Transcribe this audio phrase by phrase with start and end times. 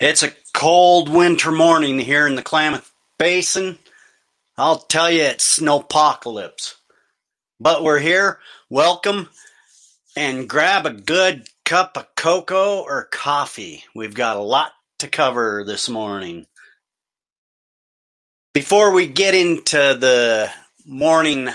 [0.00, 3.80] It's a cold winter morning here in the Klamath Basin.
[4.56, 6.74] I'll tell you, it's snowpocalypse.
[7.58, 8.38] But we're here.
[8.70, 9.28] Welcome.
[10.16, 13.82] And grab a good cup of cocoa or coffee.
[13.92, 16.46] We've got a lot to cover this morning.
[18.54, 20.48] Before we get into the
[20.86, 21.48] morning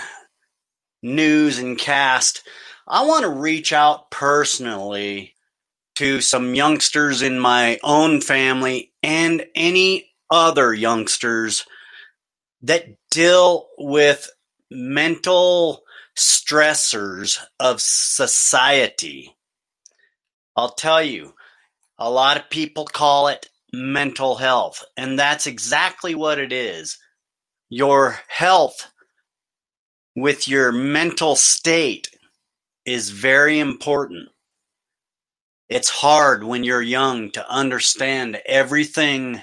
[1.02, 2.46] news and cast,
[2.86, 5.33] I want to reach out personally
[5.96, 11.64] to some youngsters in my own family and any other youngsters
[12.62, 14.30] that deal with
[14.70, 15.84] mental
[16.16, 19.34] stressors of society.
[20.56, 21.34] I'll tell you,
[21.98, 26.98] a lot of people call it mental health, and that's exactly what it is.
[27.68, 28.90] Your health
[30.16, 32.08] with your mental state
[32.84, 34.28] is very important.
[35.74, 39.42] It's hard when you're young to understand everything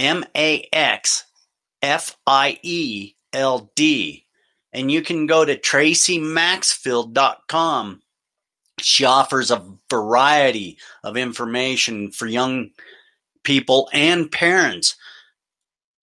[0.00, 1.24] M A X
[1.82, 4.24] F I E L D.
[4.72, 8.00] And you can go to tracymaxfield.com.
[8.80, 12.70] She offers a variety of information for young
[13.44, 14.96] people and parents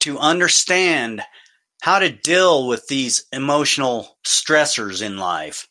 [0.02, 1.24] to understand
[1.82, 5.68] how to deal with these emotional stressors in life.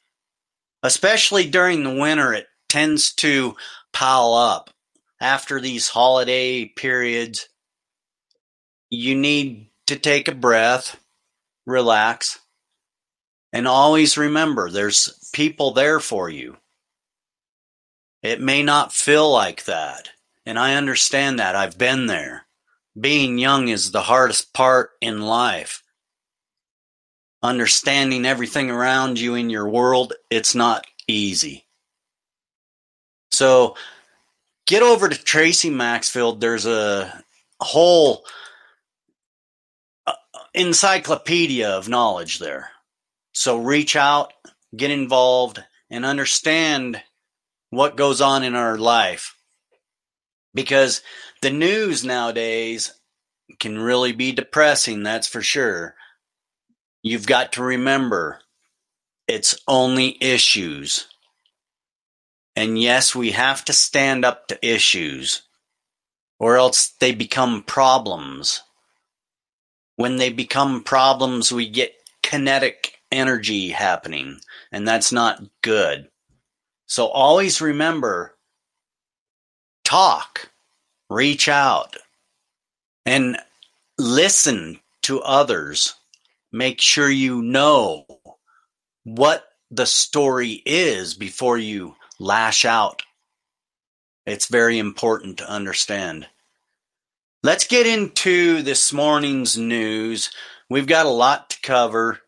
[0.83, 3.55] Especially during the winter, it tends to
[3.93, 4.71] pile up
[5.21, 7.49] after these holiday periods
[8.91, 10.99] you need to take a breath,
[11.67, 12.41] relax,
[13.53, 16.57] and always remember there's people there for you.
[18.23, 20.11] It may not feel like that,
[20.45, 21.55] and I understand that.
[21.55, 22.47] I've been there.
[22.99, 25.83] Being young is the hardest part in life.
[27.43, 31.67] Understanding everything around you in your world, it's not easy.
[33.31, 33.77] So
[34.67, 36.41] get over to Tracy Maxfield.
[36.41, 37.23] There's a
[37.61, 38.25] whole
[40.57, 42.71] encyclopedia of knowledge there.
[43.33, 44.33] So reach out,
[44.75, 47.03] get involved, and understand
[47.71, 49.37] what goes on in our life.
[50.55, 51.03] Because
[51.43, 52.93] the news nowadays
[53.61, 55.95] can really be depressing, that's for sure.
[57.03, 58.41] You've got to remember
[59.29, 61.07] it's only issues.
[62.55, 65.43] And yes, we have to stand up to issues,
[66.39, 68.63] or else they become problems
[69.97, 74.41] when they become problems, we get kinetic energy happening,
[74.73, 76.09] and that's not good.
[76.87, 78.37] So always remember
[79.85, 80.51] talk,
[81.09, 81.97] reach out,
[83.05, 83.39] and
[83.99, 85.95] listen to others.
[86.53, 88.07] Make sure you know
[89.05, 93.03] what the story is before you lash out.
[94.27, 96.27] It's very important to understand.
[97.47, 100.33] Let's get into this morning's news.
[100.69, 102.19] We've got a lot to cover.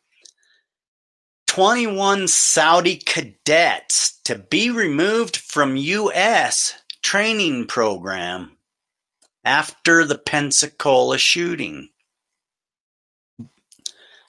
[1.48, 6.80] 21 Saudi cadets to be removed from U.S.
[7.02, 8.58] training program
[9.44, 11.88] after the Pensacola shooting.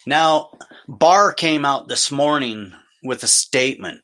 [0.07, 4.01] Now, Barr came out this morning with a statement.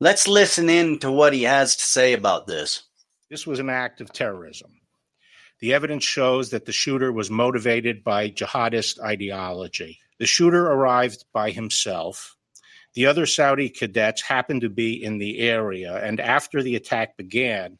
[0.00, 2.84] Let's listen in to what he has to say about this.
[3.28, 4.75] This was an act of terrorism.
[5.60, 10.00] The evidence shows that the shooter was motivated by jihadist ideology.
[10.18, 12.36] The shooter arrived by himself.
[12.94, 17.78] The other Saudi cadets happened to be in the area, and after the attack began,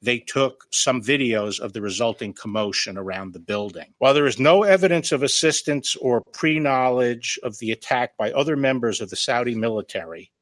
[0.00, 3.94] they took some videos of the resulting commotion around the building.
[3.98, 8.56] While there is no evidence of assistance or pre knowledge of the attack by other
[8.56, 10.32] members of the Saudi military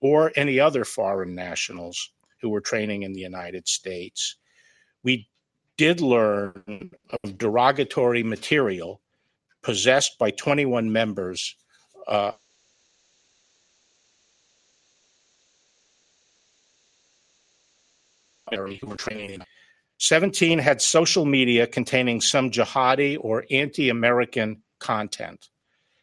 [0.00, 2.10] or any other foreign nationals
[2.42, 4.36] who were training in the United States,
[5.02, 5.28] we
[5.76, 6.90] did learn
[7.24, 9.00] of derogatory material
[9.62, 11.56] possessed by 21 members
[12.06, 12.32] uh,
[18.50, 19.42] who were training.
[19.98, 25.48] 17 had social media containing some jihadi or anti American content.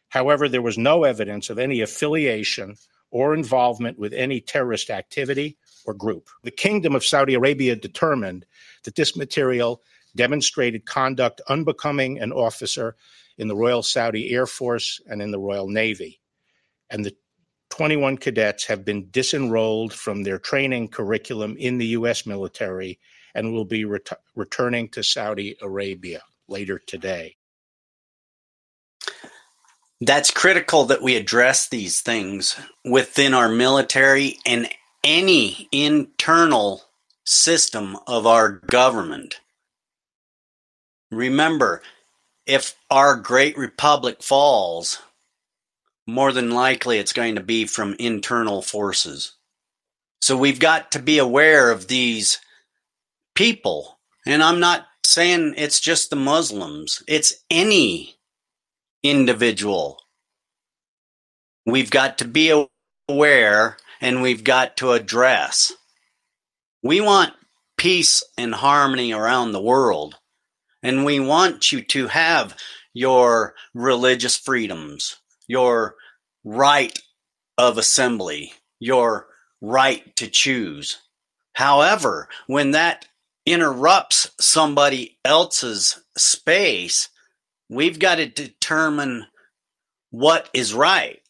[0.08, 2.76] However, there was no evidence of any affiliation
[3.10, 6.28] or involvement with any terrorist activity or group.
[6.42, 8.46] The Kingdom of Saudi Arabia determined
[8.84, 9.82] that this material
[10.16, 12.96] demonstrated conduct unbecoming an officer
[13.38, 16.20] in the Royal Saudi Air Force and in the Royal Navy.
[16.90, 17.16] And the
[17.70, 22.26] 21 cadets have been disenrolled from their training curriculum in the U.S.
[22.26, 22.98] military
[23.34, 27.36] and will be ret- returning to Saudi Arabia later today.
[30.00, 34.68] That's critical that we address these things within our military and
[35.04, 36.82] any internal
[37.24, 39.40] system of our government.
[41.10, 41.82] Remember,
[42.46, 45.00] if our great republic falls,
[46.06, 49.34] more than likely it's going to be from internal forces.
[50.20, 52.38] So we've got to be aware of these
[53.34, 53.98] people.
[54.26, 58.16] And I'm not saying it's just the Muslims, it's any
[59.02, 59.98] individual.
[61.66, 62.66] We've got to be
[63.08, 65.72] aware and we've got to address.
[66.82, 67.34] We want
[67.76, 70.16] peace and harmony around the world.
[70.82, 72.56] And we want you to have
[72.94, 75.94] your religious freedoms, your
[76.44, 76.98] right
[77.58, 79.26] of assembly, your
[79.60, 80.98] right to choose.
[81.54, 83.06] However, when that
[83.44, 87.08] interrupts somebody else's space,
[87.68, 89.26] we've got to determine
[90.10, 91.20] what is right.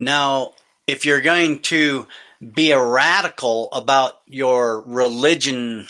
[0.00, 0.52] Now,
[0.86, 2.08] if you're going to
[2.42, 5.86] be a radical about your religion,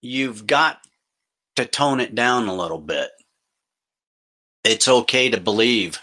[0.00, 0.78] you've got
[1.56, 3.10] to tone it down a little bit.
[4.64, 5.98] It's okay to believe,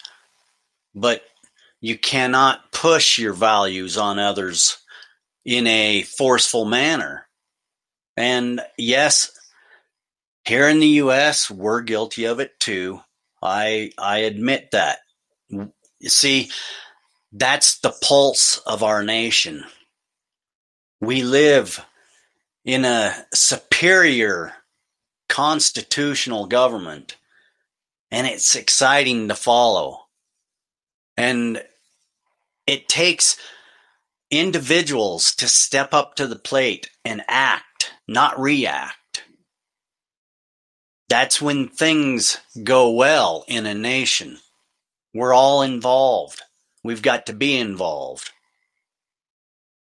[0.94, 1.24] but
[1.82, 4.78] you cannot push your values on others
[5.44, 7.28] in a forceful manner.
[8.18, 9.32] And yes,
[10.46, 13.02] here in the US, we're guilty of it too.
[13.42, 15.00] I I admit that.
[15.50, 15.72] You
[16.10, 16.50] see,
[17.38, 19.66] that's the pulse of our nation.
[21.02, 21.86] We live
[22.64, 24.54] in a superior
[25.28, 27.18] constitutional government,
[28.10, 30.06] and it's exciting to follow.
[31.18, 31.62] And
[32.66, 33.38] it takes
[34.32, 39.24] individuals to step up to the plate and act, not react.
[41.10, 44.38] That's when things go well in a nation.
[45.14, 46.42] We're all involved.
[46.86, 48.30] We've got to be involved.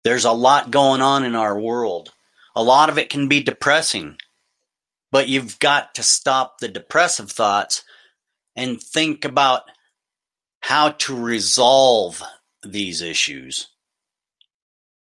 [0.04, 2.14] There's a lot going on in our world.
[2.56, 4.18] A lot of it can be depressing,
[5.12, 7.84] but you've got to stop the depressive thoughts
[8.56, 9.64] and think about
[10.60, 12.22] how to resolve
[12.62, 13.70] these issues.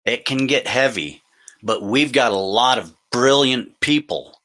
[0.04, 1.22] It can get heavy,
[1.62, 4.42] but we've got a lot of brilliant people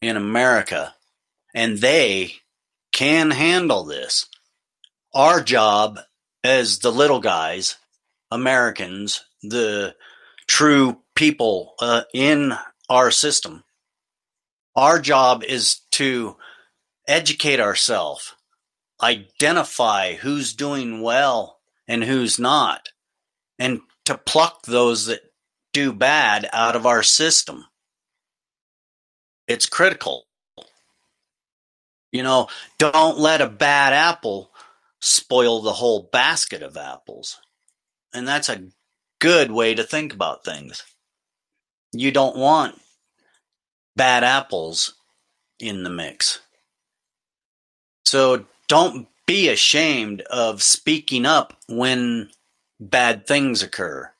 [0.00, 0.94] in America,
[1.52, 2.34] and they
[2.92, 4.26] can handle this.
[5.12, 5.98] Our job
[6.42, 7.76] as the little guys,
[8.30, 9.94] Americans, the
[10.46, 12.52] true people uh, in
[12.88, 13.64] our system.
[14.74, 16.36] Our job is to
[17.06, 18.34] educate ourselves,
[19.02, 22.88] identify who's doing well and who's not,
[23.58, 25.20] and to pluck those that
[25.72, 27.64] do bad out of our system.
[29.46, 30.26] It's critical.
[32.12, 34.50] You know, don't let a bad apple
[35.00, 37.40] spoil the whole basket of apples.
[38.12, 38.68] And that's a
[39.18, 40.84] good way to think about things.
[41.92, 42.80] You don't want
[43.96, 44.94] bad apples
[45.58, 46.40] in the mix.
[48.04, 52.30] So don't be ashamed of speaking up when
[52.80, 54.10] bad things occur.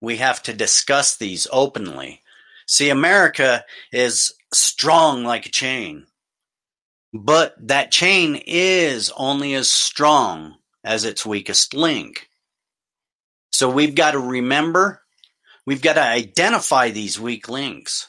[0.00, 2.22] We have to discuss these openly.
[2.66, 6.06] See, America is strong like a chain.
[7.14, 12.30] But that chain is only as strong as its weakest link.
[13.52, 15.02] So we've got to remember,
[15.66, 18.08] we've got to identify these weak links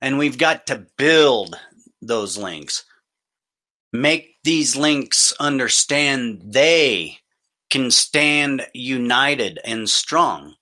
[0.00, 1.58] And we've got to build
[2.02, 2.84] those links.
[3.92, 7.18] Make these links understand they
[7.70, 10.56] can stand united and strong.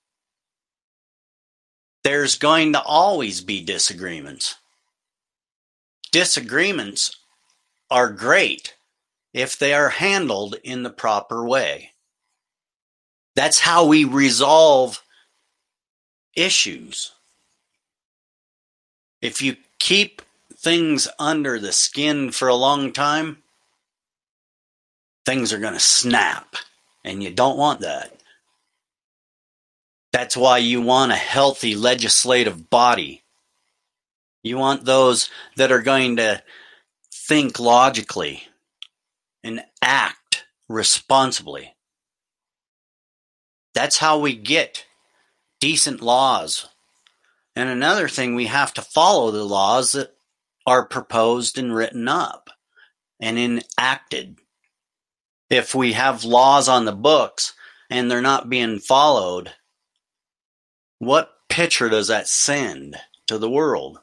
[2.04, 4.56] There's going to always be disagreements.
[6.12, 7.16] Disagreements
[7.92, 8.74] are great
[9.34, 11.90] if they are handled in the proper way.
[13.36, 15.02] That's how we resolve
[16.34, 17.12] issues.
[19.20, 20.22] If you keep
[20.56, 23.42] things under the skin for a long time,
[25.26, 26.56] things are going to snap,
[27.04, 28.16] and you don't want that.
[30.12, 33.22] That's why you want a healthy legislative body.
[34.42, 36.42] You want those that are going to
[37.28, 38.42] think logically
[39.44, 41.74] and act responsibly.
[43.74, 44.86] That's how we get
[45.60, 46.68] decent laws.
[47.54, 50.14] And another thing, we have to follow the laws that
[50.66, 52.50] are proposed and written up
[53.20, 54.38] and enacted.
[55.50, 57.54] If we have laws on the books
[57.90, 59.52] and they're not being followed,
[60.98, 63.98] what picture does that send to the world?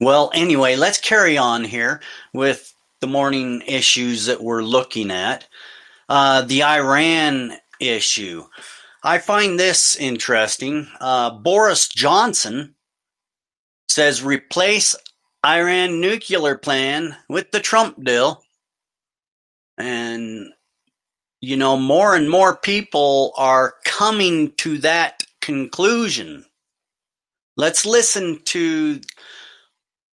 [0.00, 2.00] Well, anyway, let's carry on here
[2.34, 5.48] with the morning issues that we're looking at.
[6.08, 8.44] Uh, the Iran issue.
[9.02, 10.88] I find this interesting.
[11.00, 12.74] Uh, Boris Johnson
[13.88, 14.94] says replace
[15.44, 18.42] Iran nuclear plan with the Trump deal.
[19.78, 20.52] And,
[21.40, 26.44] you know, more and more people are coming to that conclusion.
[27.56, 29.00] Let's listen to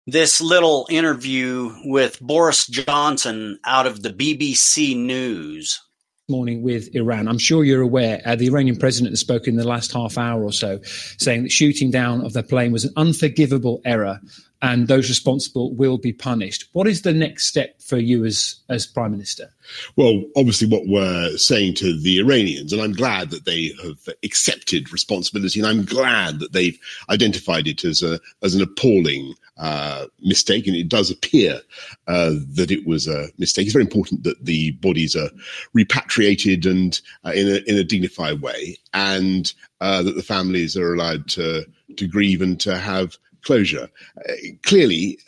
[0.09, 5.83] this little interview with Boris Johnson out of the BBC News
[6.31, 7.27] morning with Iran.
[7.27, 10.43] I'm sure you're aware uh, the Iranian president has spoken in the last half hour
[10.43, 14.21] or so, saying that shooting down of the plane was an unforgivable error
[14.61, 16.69] and those responsible will be punished.
[16.73, 19.53] What is the next step for you as, as Prime Minister?
[19.97, 24.93] Well, obviously, what we're saying to the Iranians, and I'm glad that they have accepted
[24.93, 30.67] responsibility, and I'm glad that they've identified it as a as an appalling uh, mistake,
[30.67, 31.61] and it does appear
[32.07, 33.67] uh, that it was a mistake.
[33.67, 35.31] It's very important that the bodies are
[35.73, 40.95] repatriated and uh, in a in a dignified way, and uh, that the families are
[40.95, 41.65] allowed to
[41.97, 43.89] to grieve and to have closure.
[44.29, 45.19] Uh, clearly,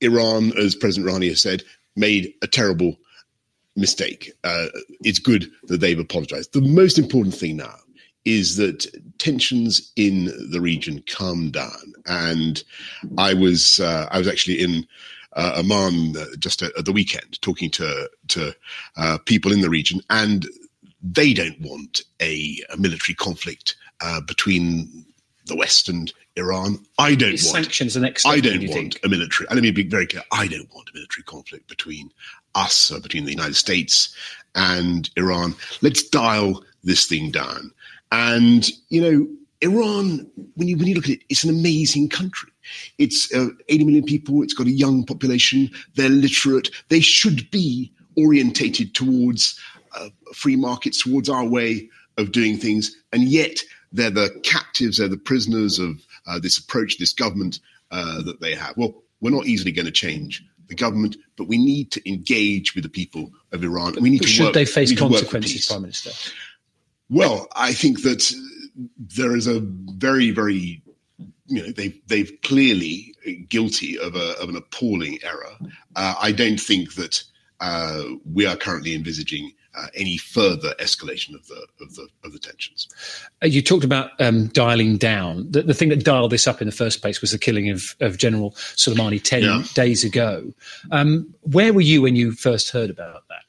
[0.00, 1.62] Iran, as President Rouhani has said,
[1.96, 2.96] made a terrible
[3.76, 4.30] mistake.
[5.02, 6.52] It's good that they've apologized.
[6.52, 7.74] The most important thing now
[8.24, 8.86] is that
[9.18, 11.92] tensions in the region calm down.
[12.06, 12.62] And
[13.18, 14.86] I was uh, I was actually in
[15.34, 18.54] uh, Amman uh, just at, at, the weekend talking to to
[18.96, 20.46] uh, people in the region, and
[21.02, 25.04] they don't want a, a military conflict uh, between
[25.46, 26.84] the West and Iran.
[26.98, 27.94] I don't want sanctions.
[27.94, 29.00] The next I don't want think?
[29.04, 29.46] a military.
[29.50, 30.22] Let me be very clear.
[30.32, 32.10] I don't want a military conflict between
[32.54, 34.14] us, or between the United States
[34.54, 35.54] and Iran.
[35.82, 37.72] Let's dial this thing down.
[38.14, 39.26] And you know,
[39.60, 42.50] Iran, when you when you look at it, it's an amazing country.
[42.96, 44.42] It's uh, 80 million people.
[44.42, 45.70] It's got a young population.
[45.96, 46.70] They're literate.
[46.88, 49.58] They should be orientated towards
[49.96, 52.96] uh, free markets, towards our way of doing things.
[53.12, 53.60] And yet
[53.92, 57.58] they're the captives, they're the prisoners of uh, this approach, this government
[57.90, 58.76] uh, that they have.
[58.76, 62.84] Well, we're not easily going to change the government, but we need to engage with
[62.84, 63.94] the people of Iran.
[64.00, 66.10] We need but to should they face consequences, Prime Minister?
[67.10, 68.32] Well, I think that
[68.98, 70.82] there is a very, very
[71.46, 73.14] you know they've they've clearly
[73.48, 75.52] guilty of a of an appalling error.
[75.96, 77.22] Uh, I don't think that
[77.60, 82.38] uh, we are currently envisaging uh, any further escalation of the of the of the
[82.38, 82.88] tensions.
[83.42, 85.50] Uh, you talked about um, dialing down.
[85.50, 87.96] The, the, thing that dialed this up in the first place was the killing of,
[88.00, 89.62] of General Soleimani ten yeah.
[89.74, 90.52] days ago.
[90.90, 93.42] Um, where were you when you first heard about that?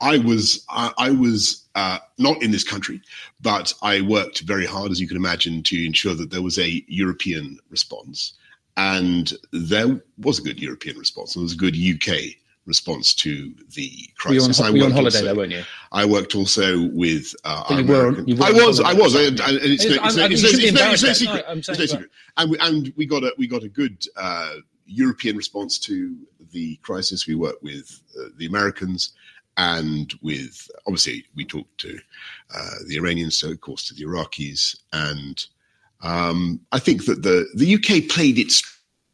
[0.00, 3.00] I was I, I was uh, not in this country,
[3.40, 6.84] but I worked very hard, as you can imagine, to ensure that there was a
[6.88, 8.32] European response,
[8.76, 11.34] and there was a good European response.
[11.34, 12.34] There was a good UK
[12.66, 14.58] response to the crisis.
[14.58, 15.62] Were you on, were you on holiday also, there, weren't you?
[15.92, 17.32] I worked also with.
[17.44, 18.80] Uh, you were, you were I was.
[18.80, 19.14] I was.
[19.14, 20.74] I, and it's no secret.
[20.74, 22.10] No, it's no secret.
[22.38, 26.16] And we, and we got a we got a good uh, European response to
[26.50, 27.28] the crisis.
[27.28, 29.12] We worked with uh, the Americans
[29.58, 31.98] and with obviously we talked to
[32.54, 35.44] uh, the Iranians, so of course to the Iraqis, and
[36.02, 38.62] um, I think that the the UK played its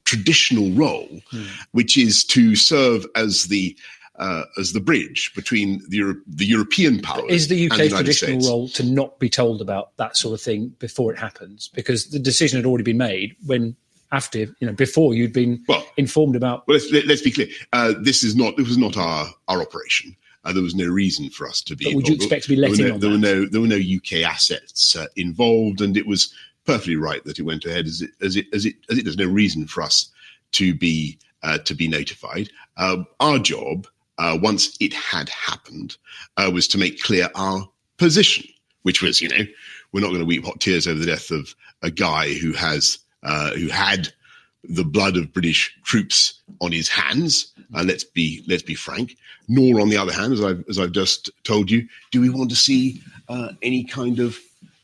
[0.04, 1.46] traditional role, hmm.
[1.72, 3.76] which is to serve as the
[4.16, 7.24] uh, as the bridge between the, Euro- the European powers.
[7.28, 8.48] Is the UK's United traditional States.
[8.48, 11.68] role to not be told about that sort of thing before it happens?
[11.74, 13.74] Because the decision had already been made when,
[14.12, 16.68] after, you know, before you'd been Well, informed about.
[16.68, 17.48] Well, let's, let, us be clear.
[17.72, 18.56] Uh, this is not.
[18.56, 20.14] This was not our our operation.
[20.44, 21.86] Uh, there was no reason for us to be.
[21.86, 23.66] But would you expect to be There let were no, there were no there were
[23.66, 28.02] no UK assets uh, involved, and it was perfectly right that it went ahead as
[28.02, 29.04] it as it as it as it.
[29.04, 30.10] There's no reason for us
[30.52, 32.50] to be uh, to be notified.
[32.76, 33.86] Um, our job,
[34.18, 35.96] uh, once it had happened,
[36.36, 38.46] uh, was to make clear our position,
[38.82, 39.44] which was, you know,
[39.92, 42.98] we're not going to weep hot tears over the death of a guy who has
[43.22, 44.12] uh, who had
[44.68, 47.52] the blood of British troops on his hands.
[47.74, 49.16] Uh, let's be let's be frank.
[49.48, 52.50] Nor, on the other hand, as I've as I've just told you, do we want
[52.50, 54.38] to see uh, any kind of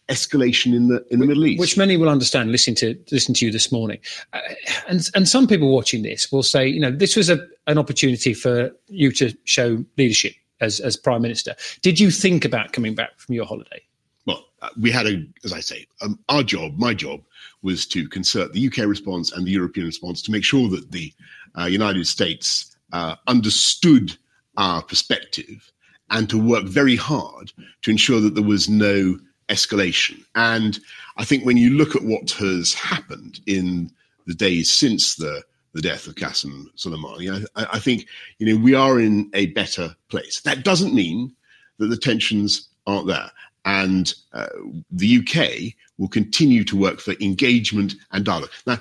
[0.09, 1.61] escalation in the in the Middle East?
[1.61, 3.99] Which many will understand listening to listening to you this morning,
[4.33, 4.41] uh,
[4.89, 8.35] and and some people watching this will say, you know, this was a an opportunity
[8.35, 11.55] for you to show leadership as as prime minister.
[11.81, 13.83] Did you think about coming back from your holiday?
[14.27, 17.21] well, uh, we had a, as I say, um, our job, my job,
[17.63, 21.13] was to concert the UK response and the European response to make sure that the
[21.59, 24.17] uh, United States uh, understood
[24.57, 25.71] our perspective
[26.11, 29.19] and to work very hard to ensure that there was no
[29.49, 30.25] escalation.
[30.35, 30.79] And
[31.17, 33.91] I think when you look at what has happened in
[34.27, 35.43] the days since the
[35.73, 38.07] the death of Qasem Soleimani, I, I think
[38.39, 40.41] you know we are in a better place.
[40.41, 41.35] That doesn't mean
[41.79, 43.31] that the tensions aren't there.
[43.65, 44.47] And uh,
[44.91, 48.51] the UK will continue to work for engagement and dialogue.
[48.67, 48.79] Now,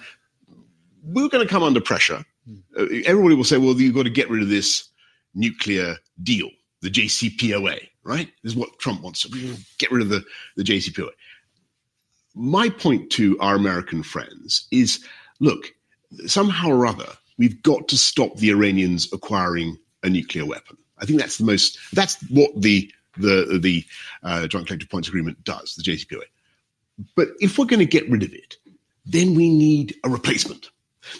[1.04, 2.24] we're going to come under pressure.
[2.78, 4.90] Uh, everybody will say, well, you've got to get rid of this
[5.36, 6.50] nuclear deal,
[6.82, 8.32] the JCPOA, right?
[8.44, 9.24] This is what Trump wants.
[9.24, 10.24] to Get rid of the,
[10.56, 11.10] the JCPOA.
[12.36, 15.04] My point to our American friends is
[15.40, 15.74] look,
[16.26, 20.78] somehow or other, we've got to stop the Iranians acquiring a nuclear weapon.
[21.00, 23.86] I think that's the most, that's what the the the
[24.24, 26.24] uh, Joint Collective Points Agreement does, the JCPOA.
[27.16, 28.58] But if we're going to get rid of it,
[29.06, 30.70] then we need a replacement.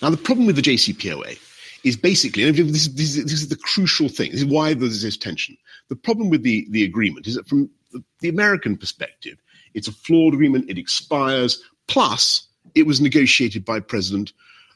[0.02, 1.40] Now, the problem with the JCPOA
[1.84, 4.32] is basically, and this, is- this, this is the crucial thing.
[4.32, 5.56] This is why there's this tension.
[5.88, 9.38] The problem with the, the agreement is that from the, the American perspective,
[9.74, 10.70] it's a flawed agreement.
[10.70, 11.64] It expires.
[11.88, 14.34] Plus, it was negotiated by President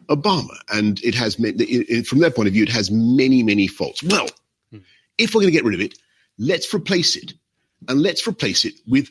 [0.07, 3.43] Obama, and it has ma- it, it- from their point of view, it has many,
[3.43, 4.01] many faults.
[4.03, 4.27] Well,
[5.17, 5.97] if we're going to get rid of it,
[6.37, 7.33] let's replace it,
[7.87, 9.09] and let's replace it with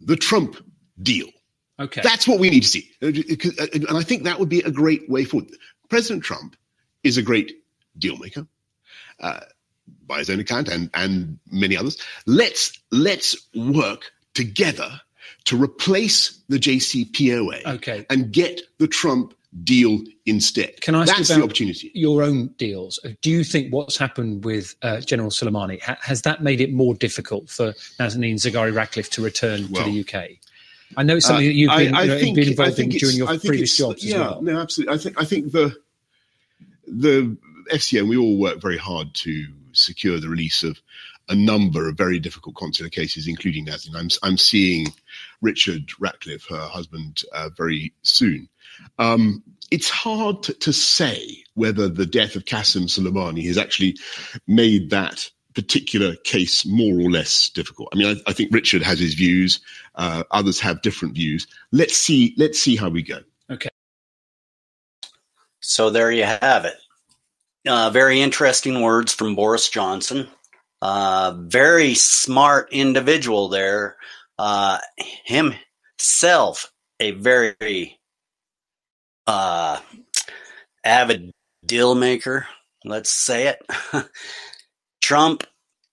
[0.00, 0.56] the Trump
[1.00, 1.28] deal.
[1.80, 2.00] Okay.
[2.02, 2.90] That's what we need to see.
[3.02, 3.12] Uh,
[3.72, 5.50] And I think that would be a great way forward.
[5.88, 6.56] President Trump
[7.02, 7.62] is a great
[7.98, 8.46] deal maker.
[9.20, 9.40] Uh,
[10.06, 11.98] by his own account and, and many others.
[12.26, 15.00] Let's let's work together
[15.44, 18.06] to replace the JCPOA Okay.
[18.08, 19.34] and get the Trump
[19.64, 20.80] deal instead.
[20.80, 21.90] Can I ask you That's about the opportunity.
[21.94, 22.98] your own deals?
[23.20, 26.94] Do you think what's happened with uh, General Soleimani ha- has that made it more
[26.94, 30.30] difficult for Nazanin Zaghari Ratcliffe to return Well, to the UK?
[30.96, 32.78] I know it's something that you've Uh, been, I, I you know, think, been involved
[32.78, 34.42] in during your previous jobs as yeah, well.
[34.42, 34.94] no, absolutely.
[34.94, 35.76] I think I think the
[36.86, 37.36] the
[37.72, 40.78] FCO we all work very hard to secure the release of
[41.28, 43.96] a number of very difficult consular cases, including Nazanin.
[43.96, 44.88] I'm I'm seeing
[45.40, 48.48] Richard Ratcliffe, her husband, uh, very soon.
[48.98, 53.96] Um, it's hard to, to say whether the death of Qasem Soleimani has actually
[54.46, 57.88] made that particular case more or less difficult.
[57.92, 59.60] I mean, I, I think Richard has his views.
[59.94, 61.46] Uh, others have different views.
[61.72, 62.34] Let's see.
[62.36, 63.20] Let's see how we go.
[63.50, 63.68] Okay.
[65.60, 66.74] So there you have it.
[67.66, 70.28] Uh, very interesting words from Boris Johnson.
[70.80, 73.96] Uh, very smart individual there.
[74.38, 74.78] Uh,
[75.24, 77.98] himself, a very
[79.26, 79.78] uh,
[80.84, 81.30] avid
[81.64, 82.46] deal maker.
[82.84, 83.62] Let's say it.
[85.00, 85.44] Trump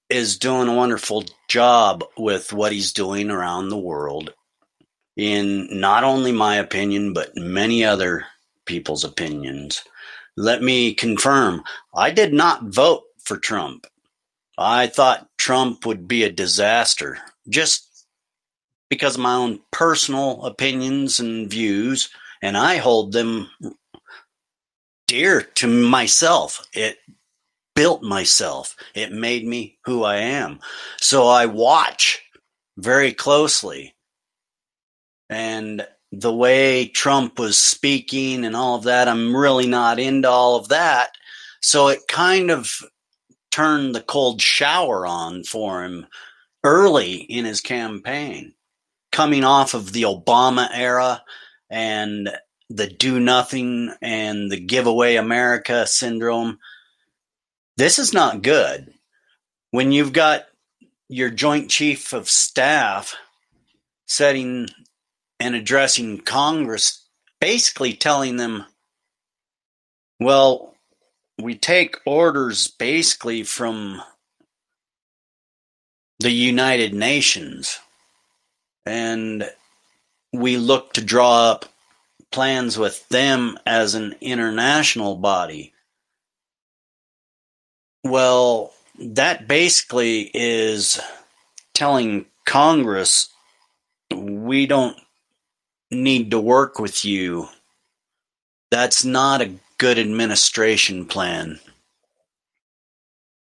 [0.09, 4.33] is doing a wonderful job with what he's doing around the world.
[5.15, 8.25] In not only my opinion, but many other
[8.65, 9.83] people's opinions.
[10.37, 11.63] Let me confirm
[11.93, 13.85] I did not vote for Trump.
[14.57, 17.17] I thought Trump would be a disaster
[17.49, 18.05] just
[18.89, 22.09] because of my own personal opinions and views,
[22.41, 23.49] and I hold them
[25.07, 26.67] dear to myself.
[26.73, 26.97] It
[27.75, 30.59] built myself, it made me who I am.
[30.99, 32.21] So I watch
[32.77, 33.95] very closely.
[35.29, 40.55] And the way Trump was speaking and all of that, I'm really not into all
[40.55, 41.11] of that.
[41.61, 42.71] So it kind of
[43.51, 46.07] turned the cold shower on for him
[46.63, 48.53] early in his campaign,
[49.11, 51.21] coming off of the Obama era
[51.69, 52.29] and
[52.69, 56.59] the do nothing and the give away America syndrome.
[57.77, 58.93] This is not good.
[59.71, 60.45] When you've got
[61.07, 63.15] your Joint Chief of Staff
[64.07, 64.67] setting
[65.39, 67.05] and addressing Congress,
[67.39, 68.65] basically telling them,
[70.19, 70.75] well,
[71.41, 74.01] we take orders basically from
[76.19, 77.79] the United Nations
[78.85, 79.49] and
[80.33, 81.65] we look to draw up
[82.31, 85.73] plans with them as an international body.
[88.03, 90.99] Well, that basically is
[91.73, 93.29] telling Congress
[94.13, 94.97] we don't
[95.91, 97.47] need to work with you.
[98.71, 101.59] That's not a good administration plan.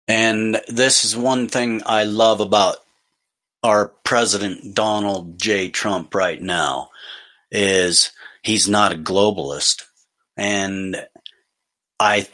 [0.08, 2.78] And this is one thing I love about
[3.62, 6.90] our president Donald J Trump right now
[7.50, 8.10] is
[8.42, 9.82] he's not a globalist
[10.36, 11.06] and
[12.00, 12.26] I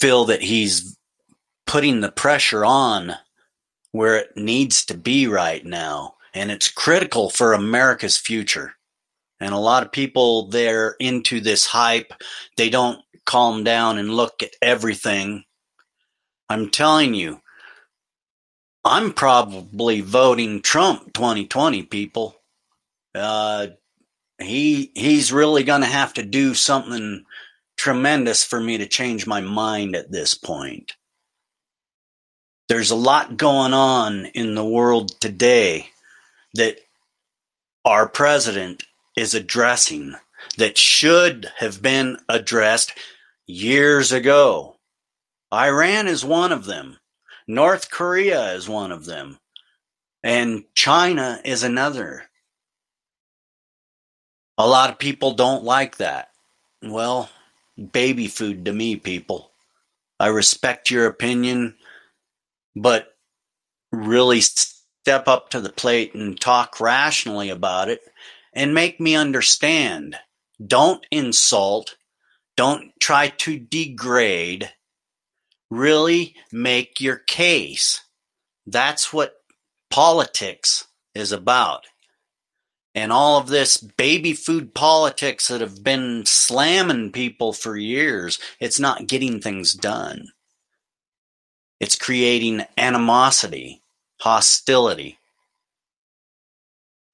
[0.00, 0.96] feel that he's
[1.66, 3.14] putting the pressure on
[3.92, 8.74] where it needs to be right now and it's critical for America's future.
[9.38, 12.12] And a lot of people they're into this hype.
[12.56, 15.44] They don't calm down and look at everything.
[16.48, 17.41] I'm telling you,
[18.84, 22.36] I'm probably voting Trump 2020 people.
[23.14, 23.68] Uh,
[24.40, 27.24] he he's really going to have to do something
[27.76, 30.92] tremendous for me to change my mind at this point.
[32.68, 35.88] There's a lot going on in the world today
[36.54, 36.78] that
[37.84, 38.84] our president
[39.16, 40.14] is addressing
[40.58, 42.98] that should have been addressed
[43.46, 44.76] years ago.
[45.52, 46.98] Iran is one of them.
[47.46, 49.38] North Korea is one of them.
[50.22, 52.24] And China is another.
[54.58, 56.28] A lot of people don't like that.
[56.82, 57.28] Well,
[57.92, 59.50] baby food to me, people.
[60.20, 61.76] I respect your opinion,
[62.76, 63.16] but
[63.90, 68.00] really step up to the plate and talk rationally about it
[68.52, 70.16] and make me understand.
[70.64, 71.96] Don't insult.
[72.56, 74.70] Don't try to degrade.
[75.72, 78.02] Really make your case.
[78.66, 79.36] That's what
[79.88, 81.86] politics is about.
[82.94, 88.78] And all of this baby food politics that have been slamming people for years, it's
[88.78, 90.28] not getting things done.
[91.80, 93.80] It's creating animosity,
[94.20, 95.18] hostility.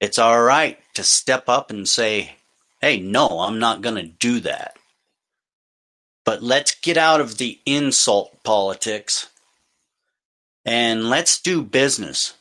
[0.00, 2.34] It's all right to step up and say,
[2.80, 4.77] hey, no, I'm not going to do that.
[6.28, 9.30] But let's get out of the insult politics
[10.62, 12.34] and let's do business.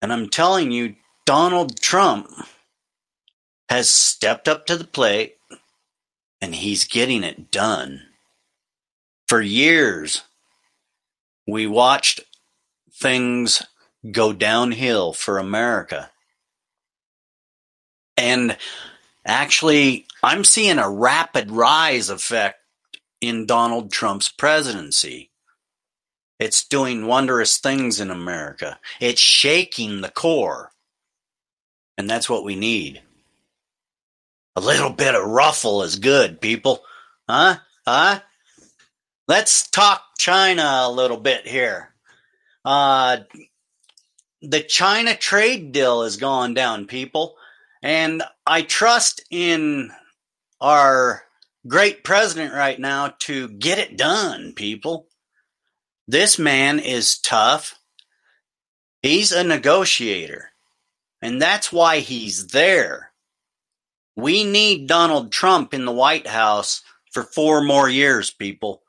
[0.00, 0.94] And I'm telling you,
[1.26, 2.30] Donald Trump
[3.68, 5.34] has stepped up to the plate
[6.40, 8.02] and he's getting it done.
[9.26, 10.22] For years,
[11.48, 12.20] we watched
[12.94, 13.64] things
[14.12, 16.12] go downhill for America.
[18.16, 18.56] And
[19.26, 22.59] actually, I'm seeing a rapid rise effect
[23.20, 25.30] in Donald Trump's presidency.
[26.38, 28.78] It's doing wondrous things in America.
[28.98, 30.72] It's shaking the core.
[31.98, 33.02] And that's what we need.
[34.56, 36.82] A little bit of ruffle is good, people.
[37.28, 37.56] Huh?
[37.86, 38.20] Huh?
[39.28, 41.90] Let's talk China a little bit here.
[42.64, 43.18] Uh,
[44.42, 47.36] the China trade deal is going down, people.
[47.82, 49.92] And I trust in
[50.60, 51.22] our
[51.66, 55.06] great president right now to get it done, people.
[56.08, 57.78] This man is tough.
[59.02, 60.50] He's a negotiator.
[61.22, 63.12] And that's why he's there.
[64.16, 68.82] We need Donald Trump in the White House for four more years, people.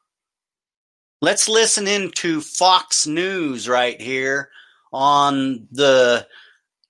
[1.21, 4.49] Let's listen into Fox News right here
[4.91, 6.27] on the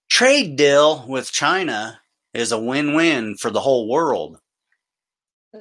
[0.09, 1.99] trade deal with China
[2.33, 4.39] is a win-win for the whole world.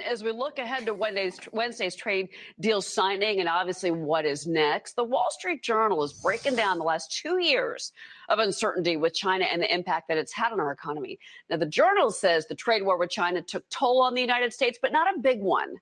[0.06, 2.28] As we look ahead to Wednesday's, Wednesday's, trade
[2.60, 6.84] deal signing and obviously what is next, the Wall Street Journal is breaking down the
[6.84, 7.92] last two years
[8.28, 11.18] of uncertainty with China and the impact that it's had on our economy.
[11.48, 14.78] Now, the Journal says the trade war with China took toll on the United States,
[14.80, 15.74] but not a big one.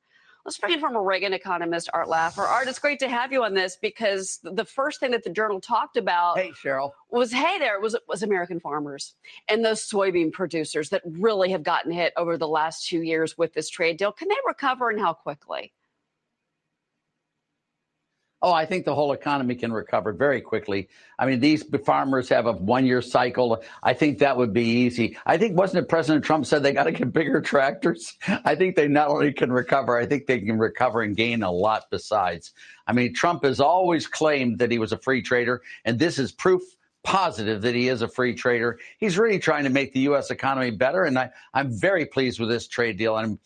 [0.49, 2.39] Let's bring in former Reagan economist Art Laffer.
[2.39, 5.61] Art, it's great to have you on this because the first thing that the journal
[5.61, 6.93] talked about hey, Cheryl.
[7.11, 9.15] was hey there was was American farmers
[9.51, 13.53] and those soybean producers that really have gotten hit over the last two years with
[13.53, 14.11] this trade deal.
[14.11, 15.75] Can they recover and how quickly?
[18.41, 20.89] Oh, I think the whole economy can recover very quickly.
[21.19, 23.63] I mean, these farmers have a one year cycle.
[23.83, 25.19] I think that would be easy.
[25.27, 28.17] I think, wasn't it President Trump said they got to get bigger tractors?
[28.45, 31.51] I think they not only can recover, I think they can recover and gain a
[31.51, 32.53] lot besides.
[32.87, 36.31] I mean, Trump has always claimed that he was a free trader, and this is
[36.31, 36.63] proof
[37.03, 38.79] positive that he is a free trader.
[38.99, 40.31] He's really trying to make the U.S.
[40.31, 43.17] economy better, and I, I'm very pleased with this trade deal.
[43.17, 43.39] And I'm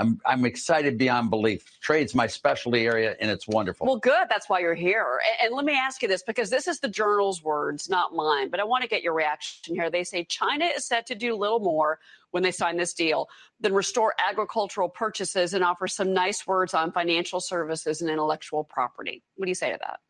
[0.00, 1.64] I'm I'm excited beyond belief.
[1.80, 3.86] Trade's my specialty area, and it's wonderful.
[3.86, 4.26] Well, good.
[4.30, 5.20] That's why you're here.
[5.40, 8.48] And, and, let me ask you this, because this is the journal's words, not mine.
[8.48, 9.90] But I want to get your reaction here.
[9.90, 11.98] They say China is set to do little more
[12.30, 13.28] when they sign this deal
[13.60, 19.22] than restore agricultural purchases and offer some nice words on financial services and intellectual property.
[19.36, 20.00] What do you say to that?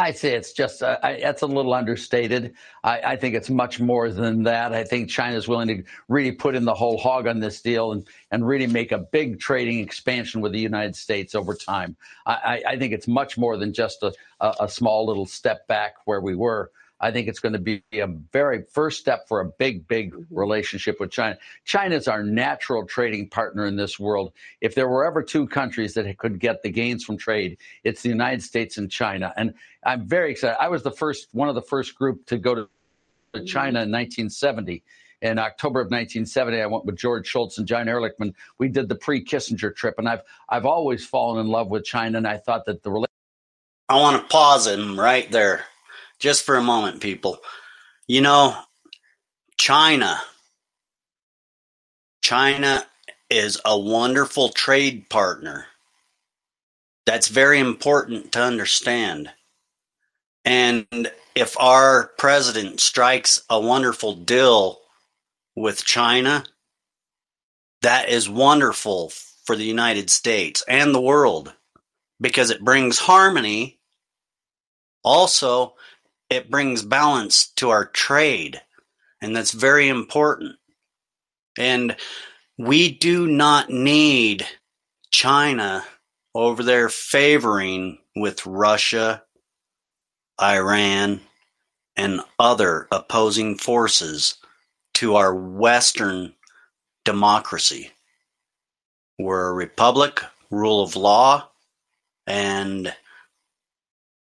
[0.00, 2.54] I say it's just uh, I, that's a little understated.
[2.82, 4.72] I, I, think it's much more than that.
[4.72, 8.06] I think China's willing to really put in the whole hog on this deal and
[8.30, 11.96] and really make a big trading expansion with the United States over time.
[12.26, 15.96] I, I think it's much more than just a, a, a small little step back
[16.06, 16.70] where we were.
[17.00, 20.34] I think it's going to be a very first step for a big, big mm-hmm.
[20.34, 21.38] relationship with China.
[21.64, 24.32] China is our natural trading partner in this world.
[24.60, 28.10] If there were ever two countries that could get the gains from trade, it's the
[28.10, 29.32] United States and China.
[29.36, 30.56] And I'm very excited.
[30.60, 33.44] I was the first, one of the first group to go to mm-hmm.
[33.46, 34.82] China in 1970
[35.22, 38.32] in October of 1970, I went with George Shultz and John Ehrlichman.
[38.56, 42.26] We did the pre-Kissinger trip, and I've I've always fallen in love with China, and
[42.26, 43.06] I thought that the.
[43.90, 45.66] I want to pause him right there
[46.20, 47.38] just for a moment, people.
[48.06, 48.56] You know,
[49.58, 50.20] China.
[52.22, 52.84] China
[53.28, 55.66] is a wonderful trade partner.
[57.06, 59.30] That's very important to understand.
[60.44, 64.80] And if our president strikes a wonderful deal
[65.56, 66.44] with China,
[67.82, 69.10] that is wonderful
[69.44, 71.52] for the United States and the world
[72.20, 73.78] because it brings harmony.
[75.02, 75.74] Also,
[76.30, 78.60] it brings balance to our trade,
[79.20, 80.56] and that's very important.
[81.58, 81.96] And
[82.56, 84.46] we do not need
[85.10, 85.84] China
[86.34, 89.24] over there favoring with Russia,
[90.40, 91.20] Iran,
[91.96, 94.36] and other opposing forces
[94.94, 96.34] to our Western
[97.04, 97.90] democracy.
[99.18, 101.48] We're a republic, rule of law,
[102.26, 102.94] and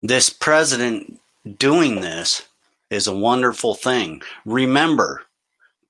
[0.02, 1.20] this president
[1.56, 2.44] doing this
[2.90, 4.22] is a wonderful thing.
[4.46, 5.24] Remember,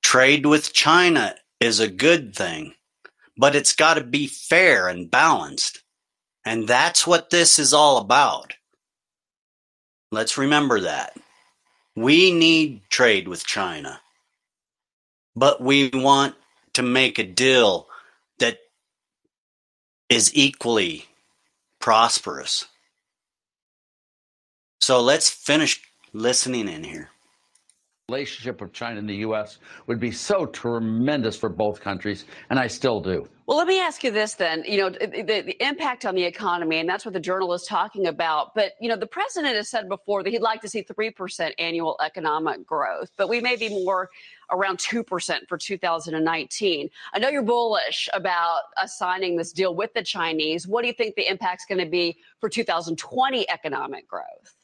[0.01, 2.73] trade with China is a good thing,
[3.37, 5.83] but it's got to be fair and balanced.
[6.45, 8.53] And that's what this is all about.
[10.11, 11.17] Let's remember that.
[11.95, 13.99] We need trade with China,
[15.35, 16.35] but we want
[16.73, 17.87] to make a deal
[18.39, 18.59] that
[20.09, 21.05] is equally
[21.79, 22.65] prosperous.
[24.79, 25.81] So let's finish
[26.13, 27.09] listening in here.
[28.09, 29.57] Relationship with China and the U.S.
[29.85, 33.27] would be so tremendous for both countries, and I still do.
[33.47, 34.63] Well, let me ask you this then.
[34.65, 38.07] You know, the, the, impact on the economy, and that's what the journal is talking
[38.07, 38.55] about.
[38.55, 41.97] But, you know, the president has said before that he'd like to see 3% annual
[42.01, 44.09] economic growth, but we may be more
[44.51, 46.89] around 2% for 2019.
[47.13, 50.65] I know you're bullish about signing this deal with the Chinese.
[50.65, 54.55] What do you think the impact's going to be for 2020 economic growth?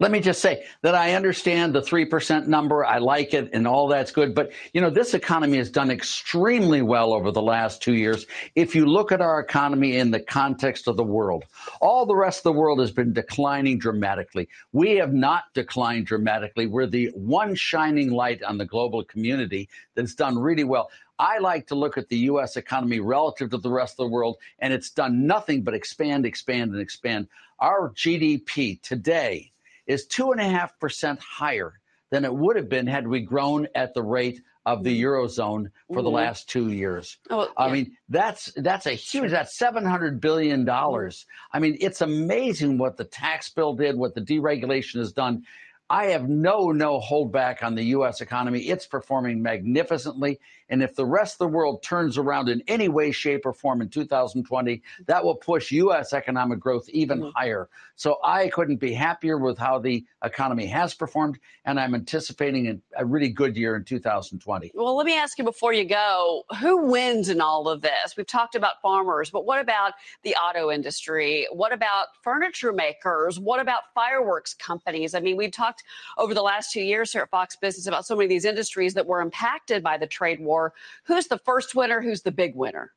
[0.00, 2.86] Let me just say that I understand the 3% number.
[2.86, 4.34] I like it and all that's good.
[4.34, 8.26] But, you know, this economy has done extremely well over the last two years.
[8.54, 11.44] If you look at our economy in the context of the world,
[11.82, 14.48] all the rest of the world has been declining dramatically.
[14.72, 16.66] We have not declined dramatically.
[16.66, 20.90] We're the one shining light on the global community that's done really well.
[21.18, 22.56] I like to look at the U.S.
[22.56, 26.72] economy relative to the rest of the world, and it's done nothing but expand, expand,
[26.72, 27.28] and expand.
[27.58, 29.52] Our GDP today
[29.86, 33.66] is two and a half percent higher than it would have been had we grown
[33.74, 35.06] at the rate of the mm-hmm.
[35.06, 36.04] eurozone for mm-hmm.
[36.04, 37.18] the last two years.
[37.30, 37.48] Oh, yeah.
[37.56, 39.30] I mean, that's that's a huge.
[39.30, 41.20] That's seven hundred billion dollars.
[41.24, 41.56] Mm-hmm.
[41.56, 45.44] I mean, it's amazing what the tax bill did, what the deregulation has done.
[45.90, 48.20] I have no no holdback on the U.S.
[48.20, 48.60] economy.
[48.60, 50.38] It's performing magnificently.
[50.68, 53.82] And if the rest of the world turns around in any way, shape, or form
[53.82, 56.12] in 2020, that will push U.S.
[56.12, 57.30] economic growth even mm-hmm.
[57.34, 57.68] higher.
[57.96, 63.04] So I couldn't be happier with how the economy has performed, and I'm anticipating a
[63.04, 64.70] really good year in 2020.
[64.74, 68.16] Well, let me ask you before you go who wins in all of this?
[68.16, 71.48] We've talked about farmers, but what about the auto industry?
[71.50, 73.40] What about furniture makers?
[73.40, 75.16] What about fireworks companies?
[75.16, 75.50] I mean, we've
[75.80, 78.44] talked over the last two years here at Fox Business about so many of these
[78.44, 80.72] industries that were impacted by the trade war.
[81.04, 82.00] Who's the first winner?
[82.00, 82.92] Who's the big winner?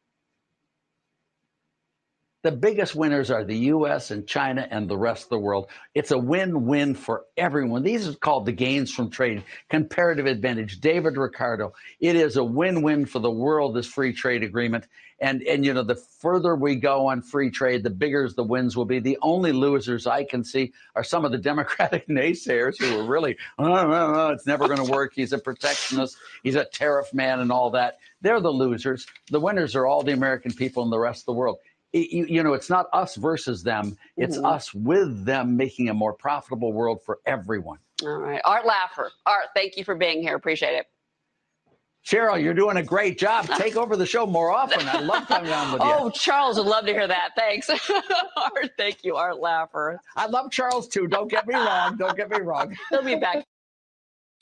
[2.43, 5.67] The biggest winners are the US and China and the rest of the world.
[5.95, 7.83] It's a win win for everyone.
[7.83, 10.81] These are called the gains from trade, comparative advantage.
[10.81, 14.87] David Ricardo, it is a win win for the world, this free trade agreement.
[15.21, 18.75] And, and, you know, the further we go on free trade, the bigger the wins
[18.75, 18.99] will be.
[18.99, 23.37] The only losers I can see are some of the Democratic naysayers who are really,
[23.57, 25.13] oh, oh, oh, it's never going to work.
[25.15, 27.99] He's a protectionist, he's a tariff man, and all that.
[28.19, 29.05] They're the losers.
[29.29, 31.59] The winners are all the American people and the rest of the world
[31.93, 33.97] you, you, know, it's not us versus them.
[34.17, 34.45] It's mm-hmm.
[34.45, 37.77] us with them making a more profitable world for everyone.
[38.01, 38.41] All right.
[38.43, 39.09] Art Laffer.
[39.25, 40.35] Art, thank you for being here.
[40.35, 40.87] Appreciate it.
[42.05, 43.47] Cheryl, you're doing a great job.
[43.57, 44.87] Take over the show more often.
[44.89, 45.87] I love coming on with you.
[45.87, 47.29] Oh, Charles would love to hear that.
[47.37, 47.69] Thanks.
[48.37, 49.97] Art, thank you, Art Laffer.
[50.15, 51.07] I love Charles too.
[51.07, 51.95] Don't get me wrong.
[51.95, 52.75] Don't get me wrong.
[52.89, 53.45] He'll be back.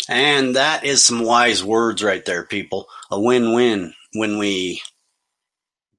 [0.10, 2.88] And that is some wise words right there, people.
[3.12, 4.82] A win win when we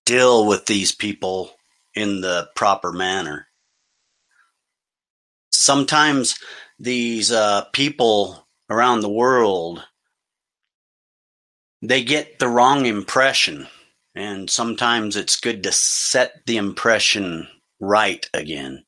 [0.04, 1.52] deal with these people
[1.94, 3.46] in the proper manner.
[5.50, 6.38] Sometimes
[6.78, 9.84] these uh, people around the world
[11.82, 13.66] they get the wrong impression
[14.14, 17.48] and sometimes it's good to set the impression
[17.80, 18.84] right again.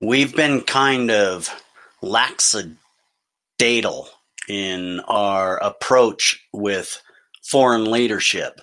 [0.00, 1.50] We've been kind of
[2.00, 4.08] lackadaisical
[4.48, 7.02] in our approach with
[7.42, 8.60] foreign leadership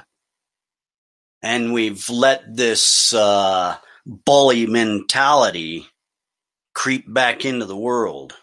[1.47, 5.87] and we've let this uh, bully mentality
[6.73, 8.33] creep back into the world.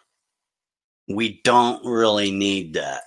[1.07, 3.03] We don't really need that.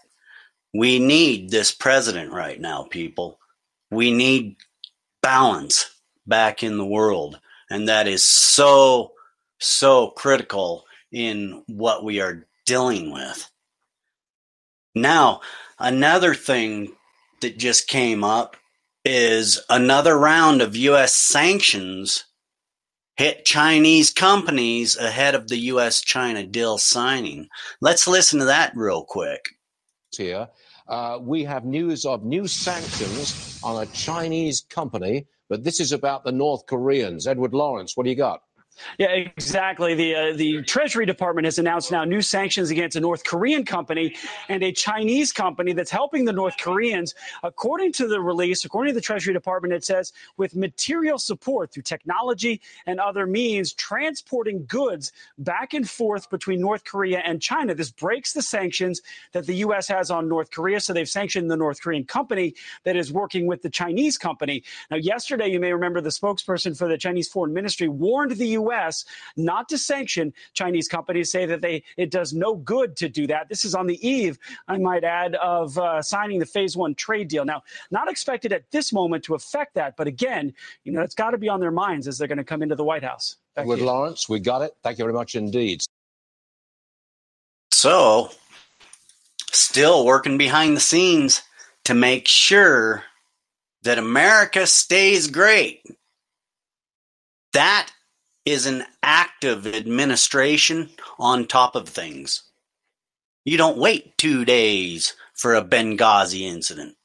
[0.72, 3.40] We need this president right now, people.
[3.90, 4.58] We need
[5.24, 5.90] balance
[6.28, 7.40] back in the world.
[7.72, 9.14] And that is so,
[9.58, 13.50] so critical in what we are dealing with.
[14.94, 15.42] Now,
[15.80, 16.92] another thing
[17.42, 18.58] that just came up
[19.08, 21.14] is another round of U.S.
[21.14, 22.26] sanctions
[23.16, 26.02] hit Chinese companies ahead of the U.S.
[26.02, 27.48] China deal signing.
[27.80, 29.46] Let's listen to that real quick.
[30.16, 30.50] Here,
[30.90, 36.26] uh, we have news of new sanctions on a Chinese company, but this is about
[36.26, 37.28] the North Koreans.
[37.28, 38.42] Edward Lawrence, what do you got?
[38.98, 39.96] Yeah, exactly.
[39.96, 44.16] The uh, the Treasury Department has announced now new sanctions against a North Korean company
[44.50, 47.16] and a Chinese company that's helping the North Koreans.
[47.44, 51.84] According to the release, according to the Treasury Department, it says with material support through
[51.84, 57.74] technology and other means, transporting goods back and forth between North Korea and China.
[57.74, 59.02] This breaks the sanctions
[59.32, 59.88] that the U.S.
[59.88, 60.80] has on North Korea.
[60.80, 62.54] So they've sanctioned the North Korean company
[62.84, 64.64] that is working with the Chinese company.
[64.92, 68.67] Now, yesterday, you may remember the spokesperson for the Chinese Foreign Ministry warned the U.S.
[68.68, 69.06] U.S.
[69.36, 73.50] not to sanction Chinese companies, say that they it does no good to do that.
[73.50, 74.38] This is on the eve,
[74.68, 77.46] I might add, of uh, signing the Phase One trade deal.
[77.46, 80.54] Now, not expected at this moment to affect that, but again,
[80.84, 82.76] you know, it's got to be on their minds as they're going to come into
[82.76, 83.38] the White House.
[83.56, 84.76] Back With Lawrence, we got it.
[84.84, 85.82] Thank you very much indeed.
[87.72, 88.32] So,
[89.52, 91.42] still working behind the scenes
[91.86, 93.04] to make sure
[93.84, 95.86] that America stays great.
[97.54, 97.90] That
[98.48, 100.90] is an active administration
[101.20, 102.44] on top of things.
[103.44, 106.96] You don't wait two days for a Benghazi incident.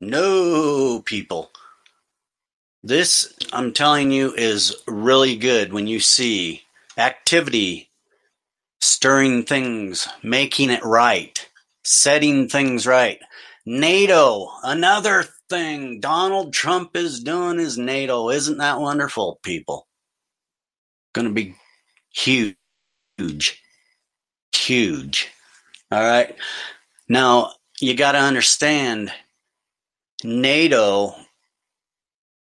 [0.00, 1.52] No, people.
[2.82, 6.62] This, I'm telling you, is really good when you see
[6.98, 7.88] activity,
[8.80, 11.48] stirring things, making it right,
[11.84, 13.20] setting things right.
[13.64, 18.30] NATO, another thing Donald Trump is doing is NATO.
[18.30, 19.86] Isn't that wonderful, people?
[21.12, 21.54] Going to be
[22.10, 22.56] huge.
[24.54, 25.30] Huge.
[25.90, 26.34] All right.
[27.08, 29.12] Now, you got to understand
[30.24, 31.14] NATO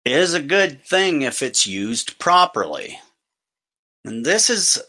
[0.06, 3.00] is a good thing if it's used properly.
[4.06, 4.82] And this is,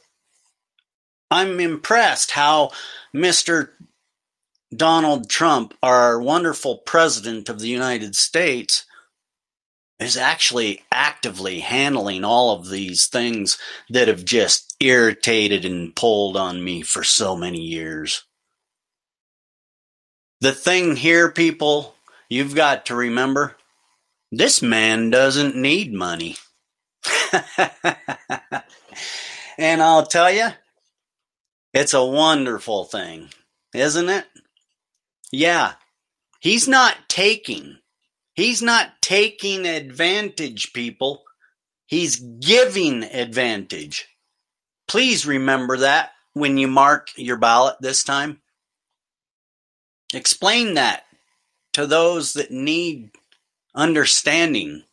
[1.31, 2.71] I'm impressed how
[3.15, 3.71] Mr.
[4.75, 8.87] Donald Trump, our wonderful president of the United States,
[10.01, 13.59] is actually actively handling all of these things
[13.89, 18.25] that have just irritated and pulled on me for so many years.
[20.41, 21.95] The thing here, people,
[22.29, 23.57] you've got to remember
[24.33, 26.37] this man doesn't need money.
[29.59, 30.49] and I'll tell you,
[31.73, 33.29] it's a wonderful thing,
[33.73, 34.27] isn't it?
[35.35, 35.73] Yeah.
[36.39, 37.79] He's not taking.
[38.35, 41.25] He's not taking advantage, people.
[41.87, 44.07] He's giving advantage.
[44.87, 48.43] Please remember that when you mark your ballot this time.
[50.13, 51.05] Explain that
[51.73, 53.11] to those that need
[53.75, 54.85] understanding.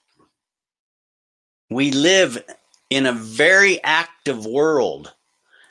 [1.69, 2.43] We live
[2.89, 5.13] in a very active world.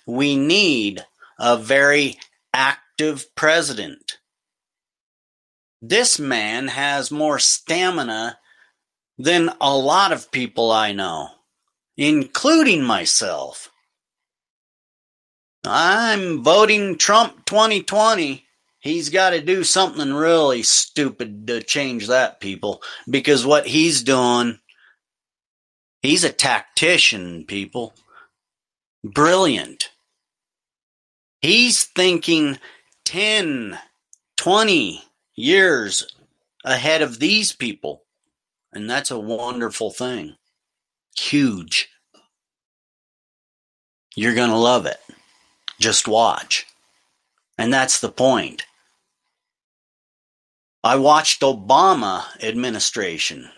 [0.06, 1.04] We need
[1.40, 2.18] a very
[2.54, 4.19] active president.
[5.82, 8.38] This man has more stamina
[9.16, 11.28] than a lot of people I know,
[11.96, 13.70] including myself.
[15.64, 18.46] I'm voting Trump 2020.
[18.78, 24.58] He's got to do something really stupid to change that, people, because what he's doing,
[26.02, 27.94] he's a tactician, people.
[29.04, 29.90] Brilliant.
[31.42, 32.58] He's thinking
[33.04, 33.78] 10,
[34.38, 35.02] 20
[35.40, 36.06] years
[36.64, 38.04] ahead of these people.
[38.72, 40.36] And that's a wonderful thing.
[41.16, 41.88] Huge.
[44.14, 44.98] You're going to love it.
[45.80, 46.66] Just watch.
[47.58, 48.64] And that's the point.
[50.82, 53.50] I watched Obama administration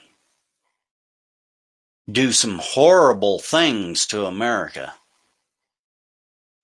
[2.11, 4.95] do some horrible things to America.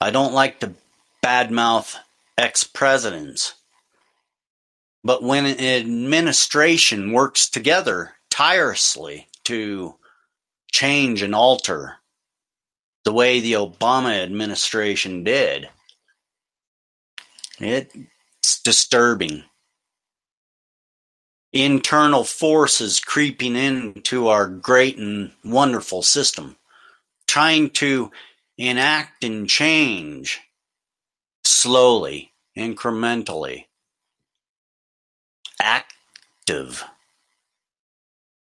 [0.01, 0.75] I don't like to
[1.25, 1.97] badmouth
[2.37, 3.55] ex-presidents.
[5.05, 9.95] But when an administration works together tirelessly to
[10.71, 11.97] change and alter
[13.05, 15.69] the way the Obama administration did,
[17.61, 19.45] it's disturbing.
[21.53, 26.57] Internal forces creeping into our great and wonderful system,
[27.27, 28.11] trying to
[28.59, 30.41] enact and change
[31.45, 33.68] slowly, incrementally
[35.61, 36.85] active.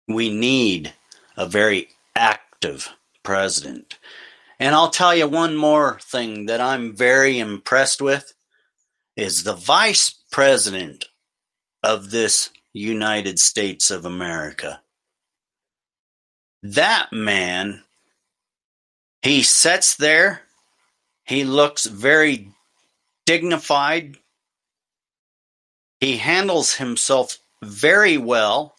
[0.09, 0.95] We need
[1.37, 3.99] a very active president.
[4.59, 8.33] And I'll tell you one more thing that I'm very impressed with
[9.17, 11.07] is the vice president
[11.83, 14.81] of this United States of America.
[16.63, 17.83] That man,
[19.23, 20.43] he sits there,
[21.25, 22.49] he looks very
[23.25, 24.17] dignified,
[26.07, 28.77] he handles himself very well.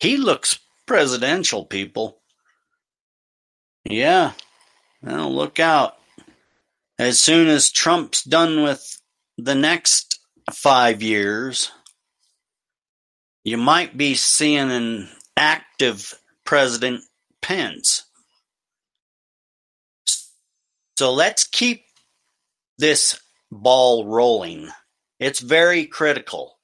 [0.00, 2.18] He looks presidential, people.
[3.84, 4.32] Yeah.
[5.00, 5.94] Well, look out.
[6.98, 9.00] As soon as Trump's done with
[9.36, 10.18] the next
[10.52, 11.70] five years,
[13.44, 16.12] you might be seeing an active
[16.44, 17.04] President
[17.40, 18.02] Pence.
[20.96, 21.84] So let's keep
[22.78, 23.20] this
[23.52, 24.70] ball rolling.
[25.18, 26.58] It's very critical.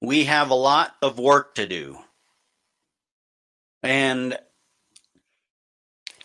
[0.00, 1.98] We have a lot of work to do.
[3.82, 4.38] And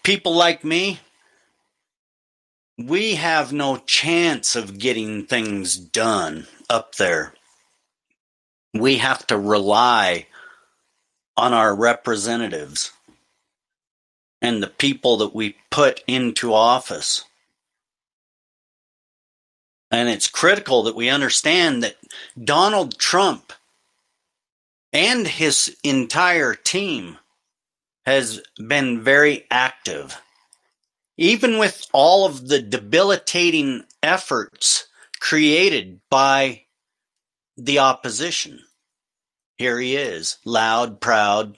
[0.03, 0.99] people like me,
[2.77, 7.33] we have no chance of getting things done up there.
[8.73, 10.27] We have to rely
[11.37, 12.91] on our representatives
[14.41, 17.23] and the people that we put into office.
[19.95, 21.95] And it's critical that we understand that
[22.43, 23.53] Donald Trump
[24.91, 27.17] and his entire team
[28.05, 30.21] has been very active.
[31.15, 34.85] Even with all of the debilitating efforts
[35.21, 36.63] created by
[37.55, 38.59] the opposition.
[39.57, 41.57] Here he is, loud, proud,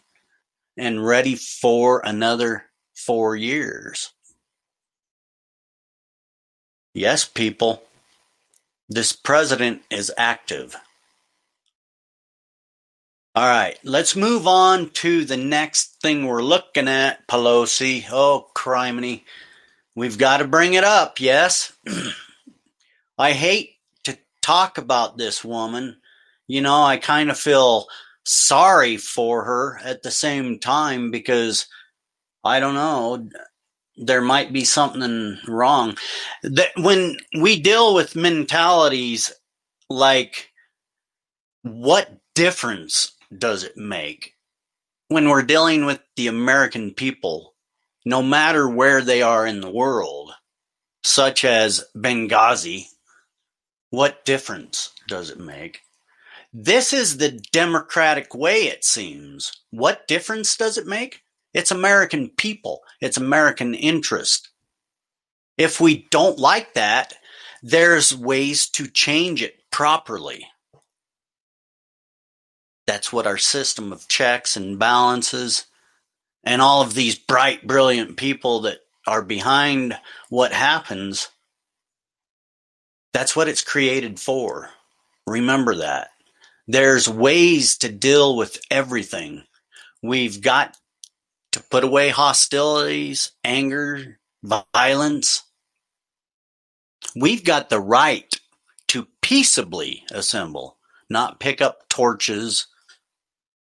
[0.77, 4.11] and ready for another four years.
[6.93, 7.81] Yes, people,
[8.89, 10.75] this president is active.
[13.35, 18.05] All right, let's move on to the next thing we're looking at, Pelosi.
[18.11, 19.25] Oh, criminy.
[19.95, 21.71] We've got to bring it up, yes?
[23.17, 23.75] I hate
[24.05, 25.97] to talk about this woman.
[26.47, 27.87] You know, I kind of feel
[28.23, 31.67] sorry for her at the same time because
[32.43, 33.29] I don't know
[33.97, 35.97] there might be something wrong.
[36.43, 39.31] That when we deal with mentalities
[39.89, 40.51] like
[41.63, 44.33] what difference does it make
[45.09, 47.55] when we're dealing with the American people,
[48.05, 50.33] no matter where they are in the world,
[51.03, 52.87] such as Benghazi,
[53.89, 55.81] what difference does it make?
[56.53, 59.51] This is the democratic way, it seems.
[59.71, 61.21] What difference does it make?
[61.57, 62.83] It's American people.
[63.01, 64.51] It's American interest.
[65.57, 67.15] If we don't like that,
[67.63, 70.45] there's ways to change it properly.
[72.85, 75.65] That's what our system of checks and balances
[76.43, 79.97] and all of these bright, brilliant people that are behind
[80.29, 81.29] what happens,
[83.13, 84.69] that's what it's created for.
[85.25, 86.09] Remember that.
[86.67, 89.41] There's ways to deal with everything
[90.03, 90.77] We've got
[91.51, 95.43] to put away hostilities, anger, violence.
[97.15, 98.33] We've got the right
[98.89, 100.77] to peaceably assemble,
[101.09, 102.67] not pick up torches,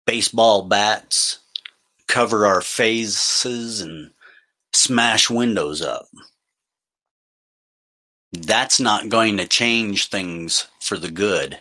[0.05, 1.39] baseball bats,
[2.07, 4.11] cover our faces, and
[4.73, 6.07] smash windows up.
[8.33, 11.59] That's not going to change things for the good.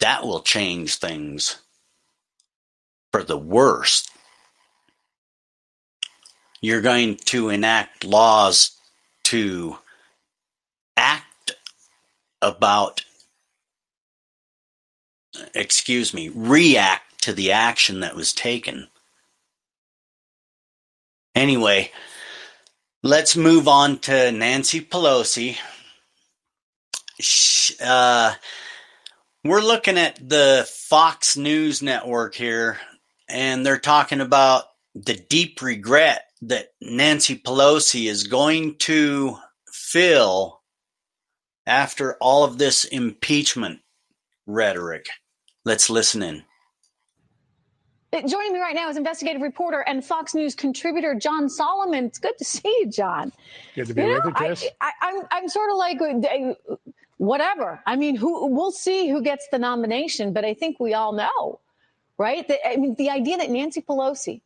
[0.00, 1.58] That will change things
[3.12, 4.11] for the worst.
[6.62, 8.78] You're going to enact laws
[9.24, 9.78] to
[10.96, 11.56] act
[12.40, 13.04] about,
[15.54, 18.86] excuse me, react to the action that was taken.
[21.34, 21.90] Anyway,
[23.02, 25.56] let's move on to Nancy Pelosi.
[27.84, 28.34] Uh,
[29.44, 32.78] we're looking at the Fox News network here,
[33.28, 39.38] and they're talking about the deep regret that Nancy Pelosi is going to
[39.72, 40.60] fill
[41.66, 43.80] after all of this impeachment
[44.46, 45.06] rhetoric.
[45.64, 46.42] Let's listen in.
[48.12, 52.04] Joining me right now is investigative reporter and Fox News contributor John Solomon.
[52.04, 53.32] It's good to see you, John.
[53.74, 54.66] Good to be you with know, you, Chris.
[54.82, 56.76] I, I, I'm I'm sort of like uh,
[57.16, 57.80] whatever.
[57.86, 61.60] I mean, who we'll see who gets the nomination, but I think we all know,
[62.18, 62.46] right?
[62.46, 64.42] The, I mean, the idea that Nancy Pelosi,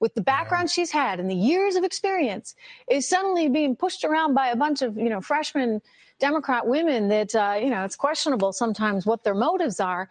[0.00, 0.72] with the background yeah.
[0.72, 2.56] she's had and the years of experience,
[2.90, 5.80] is suddenly being pushed around by a bunch of you know freshman
[6.18, 10.08] Democrat women that uh, you know it's questionable sometimes what their motives are.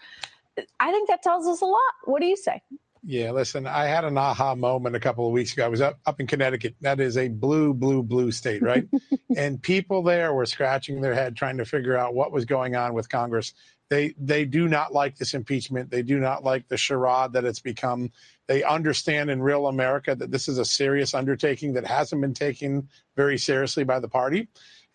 [0.79, 1.93] I think that tells us a lot.
[2.05, 2.61] What do you say?
[3.03, 5.65] Yeah, listen, I had an aha moment a couple of weeks ago.
[5.65, 6.75] I was up, up in Connecticut.
[6.81, 8.87] That is a blue, blue, blue state, right?
[9.37, 12.93] and people there were scratching their head trying to figure out what was going on
[12.93, 13.53] with Congress.
[13.89, 15.89] They they do not like this impeachment.
[15.89, 18.11] They do not like the charade that it's become.
[18.47, 22.89] They understand in real America that this is a serious undertaking that hasn't been taken
[23.15, 24.47] very seriously by the party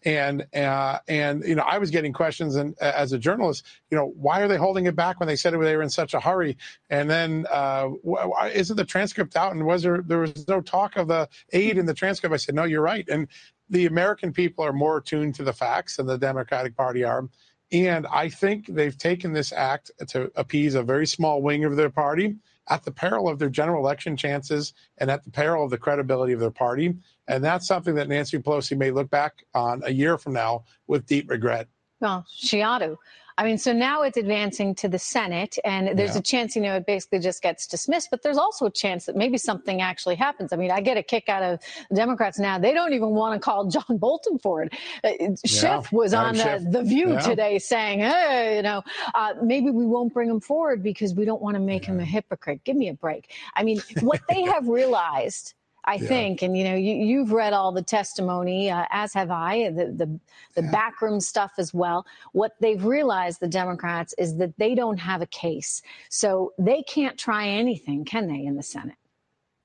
[0.04, 3.96] and uh, and you know I was getting questions and uh, as a journalist, you
[3.96, 6.20] know, why are they holding it back when they said they were in such a
[6.20, 6.56] hurry?
[6.90, 9.52] And then uh, why, isn't the transcript out?
[9.52, 12.32] And was there there was no talk of the aid in the transcript?
[12.32, 13.08] I said, no, you're right.
[13.08, 13.28] And
[13.70, 17.28] the American people are more attuned to the facts than the Democratic Party are.
[17.72, 21.90] And I think they've taken this act to appease a very small wing of their
[21.90, 22.36] party
[22.68, 26.32] at the peril of their general election chances and at the peril of the credibility
[26.32, 26.94] of their party.
[27.28, 31.06] And that's something that Nancy Pelosi may look back on a year from now with
[31.06, 31.68] deep regret.
[32.00, 32.98] Well, she ought to.
[33.36, 36.18] I mean, so now it's advancing to the Senate, and there's yeah.
[36.18, 38.08] a chance, you know, it basically just gets dismissed.
[38.10, 40.52] But there's also a chance that maybe something actually happens.
[40.52, 41.58] I mean, I get a kick out of
[41.92, 42.58] Democrats now.
[42.58, 44.74] They don't even want to call John Bolton for it.
[45.02, 47.20] Uh, Schiff yeah, was on the, the, View yeah.
[47.20, 48.82] today saying, hey, you know,
[49.14, 52.04] uh, maybe we won't bring him forward because we don't want to make him a
[52.04, 52.62] hypocrite.
[52.64, 53.32] Give me a break.
[53.54, 55.54] I mean, what they have realized
[55.84, 56.08] I yeah.
[56.08, 56.42] think.
[56.42, 60.20] And you know, you, you've read all the testimony, uh, as have I, the the,
[60.54, 60.70] the yeah.
[60.70, 62.06] backroom stuff as well.
[62.32, 67.18] What they've realized, the Democrats, is that they don't have a case, so they can't
[67.18, 68.96] try anything, can they, in the Senate?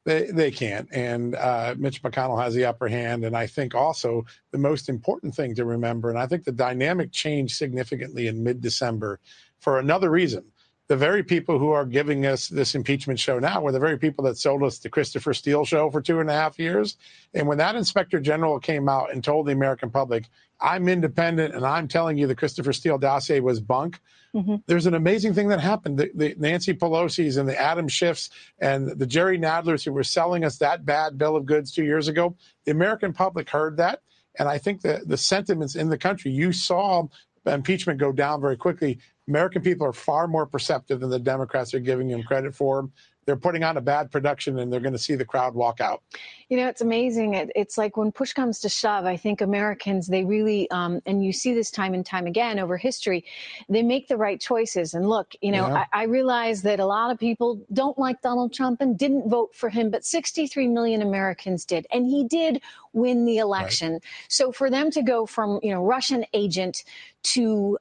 [0.06, 0.88] They, they can't.
[0.92, 3.26] And uh, Mitch McConnell has the upper hand.
[3.26, 7.12] And I think also the most important thing to remember, and I think the dynamic
[7.12, 9.20] changed significantly in mid December
[9.60, 10.46] for another reason
[10.90, 14.24] the very people who are giving us this impeachment show now were the very people
[14.26, 16.98] that sold us the Christopher Steele show for two and a half years.
[17.36, 20.26] And when that inspector general came out and told the American public,
[20.60, 24.00] I'm independent and I'm telling you the Christopher Steele dossier was bunk,
[24.34, 24.56] mm-hmm.
[24.66, 26.00] there's an amazing thing that happened.
[26.00, 30.44] The, the Nancy Pelosi's and the Adam Schiffs and the Jerry Nadlers who were selling
[30.44, 32.36] us that bad bill of goods two years ago,
[32.66, 34.02] the American public heard that.
[34.40, 37.08] And I think the, the sentiments in the country, you saw
[37.46, 39.00] impeachment go down very quickly.
[39.30, 42.90] American people are far more perceptive than the Democrats are giving them credit for.
[43.26, 46.02] They're putting on a bad production and they're going to see the crowd walk out.
[46.48, 47.36] You know, it's amazing.
[47.36, 51.24] It, it's like when push comes to shove, I think Americans, they really, um, and
[51.24, 53.24] you see this time and time again over history,
[53.68, 54.96] they make the right choices.
[54.96, 55.86] And look, you know, yeah.
[55.94, 59.54] I, I realize that a lot of people don't like Donald Trump and didn't vote
[59.54, 61.86] for him, but 63 million Americans did.
[61.94, 62.64] And he did
[62.94, 63.94] win the election.
[63.94, 64.04] Right.
[64.28, 66.84] So for them to go from, you know, Russian agent
[67.22, 67.78] to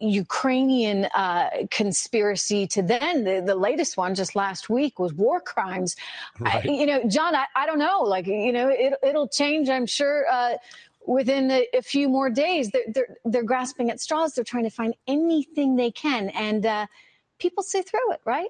[0.00, 5.96] Ukrainian uh, conspiracy to then the, the latest one just last week was war crimes.
[6.40, 6.64] Right.
[6.64, 8.00] I, you know, John, I, I don't know.
[8.00, 10.24] Like, you know, it, it'll change, I'm sure.
[10.30, 10.54] Uh,
[11.06, 14.34] within a, a, few more days, they're, they're, they're grasping at straws.
[14.34, 16.86] They're trying to find anything they can, and uh,
[17.38, 18.48] people see through it, right?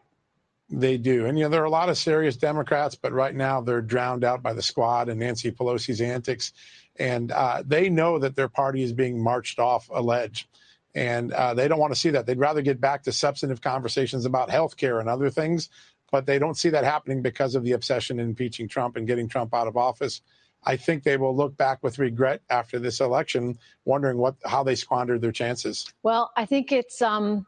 [0.70, 1.26] They do.
[1.26, 4.22] And, you know, there are a lot of serious Democrats, but right now they're drowned
[4.22, 6.52] out by the squad and Nancy Pelosi's antics.
[6.96, 10.46] And uh, they know that their party is being marched off a ledge
[10.94, 12.26] and uh, they don't want to see that.
[12.26, 15.68] They'd rather get back to substantive conversations about health care and other things.
[16.10, 19.28] but they don't see that happening because of the obsession in impeaching Trump and getting
[19.28, 20.22] Trump out of office.
[20.64, 24.74] I think they will look back with regret after this election, wondering what how they
[24.74, 25.92] squandered their chances.
[26.02, 27.46] Well, I think it's um,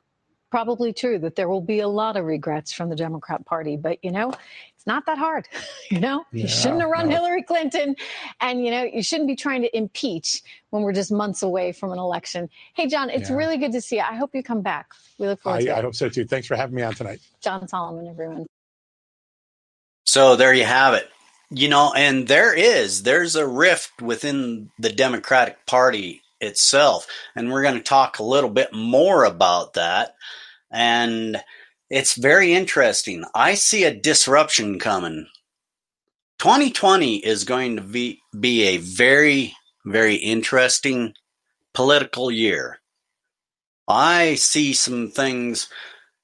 [0.51, 3.99] probably true that there will be a lot of regrets from the Democrat Party, but
[4.03, 4.33] you know,
[4.81, 5.47] it's not that hard.
[5.91, 7.17] You know, Yeah, you shouldn't have run no.
[7.17, 7.97] Hillary Clinton,
[8.41, 11.91] and you know, you shouldn't be trying to impeach when we're just months away from
[11.91, 12.49] an election.
[12.75, 13.35] Hey, John, it's Yeah.
[13.37, 14.03] really good to see you.
[14.03, 14.93] I hope you come back.
[15.19, 15.79] We look forward I, to it.
[15.79, 16.25] I hope so too.
[16.25, 17.19] Thanks for having me on tonight.
[17.43, 18.47] John Solomon, everyone.
[20.07, 21.09] So there you have it.
[21.51, 27.07] You know, and there is, there's a rift within the Democratic Party itself.
[27.35, 30.15] And we're going to talk a little bit more about that.
[30.71, 31.43] And
[31.91, 33.25] it's very interesting.
[33.35, 35.27] I see a disruption coming.
[36.39, 41.15] 2020 is going to be, be a very, very interesting
[41.75, 42.81] political year.
[43.89, 45.69] I see some things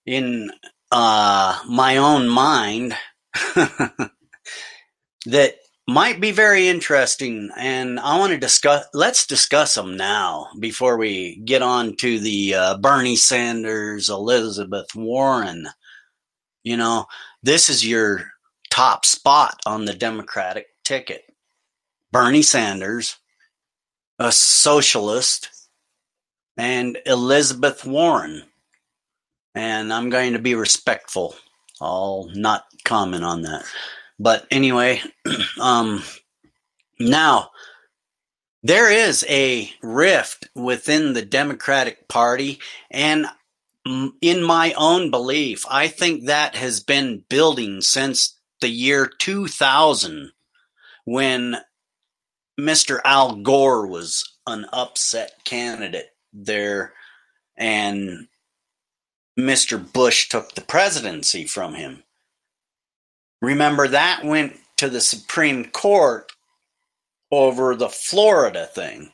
[0.06, 0.52] in
[0.92, 2.94] uh, my own mind
[5.26, 5.56] that
[5.88, 11.36] might be very interesting and i want to discuss let's discuss them now before we
[11.44, 15.68] get on to the uh, bernie sanders elizabeth warren.
[16.64, 17.06] You know
[17.42, 18.32] this is your
[18.68, 21.22] top spot on the democratic ticket.
[22.10, 23.16] Bernie sanders
[24.18, 25.50] a socialist
[26.56, 28.42] and elizabeth warren.
[29.54, 31.36] And i'm going to be respectful.
[31.80, 33.64] I'll not comment on that
[34.18, 35.00] but anyway,
[35.60, 36.02] um,
[36.98, 37.50] now
[38.62, 42.58] there is a rift within the Democratic Party,
[42.90, 43.26] and
[44.20, 50.32] in my own belief, I think that has been building since the year 2000
[51.04, 51.56] when
[52.58, 53.00] Mr.
[53.04, 56.92] Al Gore was an upset candidate there,
[57.56, 58.26] and
[59.38, 59.92] Mr.
[59.92, 62.02] Bush took the presidency from him.
[63.42, 66.32] Remember, that went to the Supreme Court
[67.30, 69.12] over the Florida thing.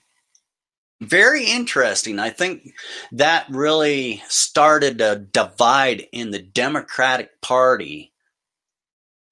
[1.01, 2.19] Very interesting.
[2.19, 2.75] I think
[3.11, 8.13] that really started a divide in the Democratic Party.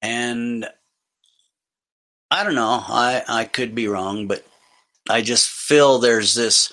[0.03, 0.67] And
[2.31, 4.45] I don't know, I, I could be wrong, but
[5.09, 6.73] I just feel there's this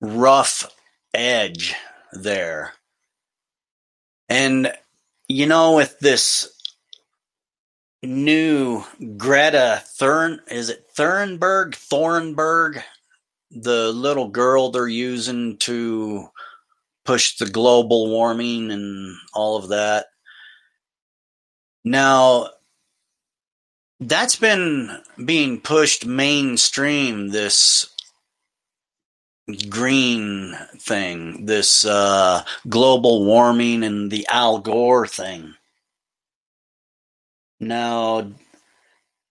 [0.00, 0.68] rough
[1.14, 1.74] edge
[2.12, 2.74] there.
[4.28, 4.72] And,
[5.28, 6.52] you know, with this
[8.02, 8.84] new
[9.16, 12.82] Greta Thurn is it Thunberg Thornburg
[13.50, 16.28] the little girl they're using to
[17.04, 20.06] push the global warming and all of that.
[21.84, 22.50] Now
[24.00, 27.90] that's been being pushed mainstream this
[29.68, 35.54] green thing this uh, global warming and the Al Gore thing
[37.60, 38.32] now,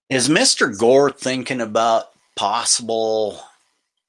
[0.09, 0.77] is Mr.
[0.77, 2.05] Gore thinking about
[2.35, 3.41] possible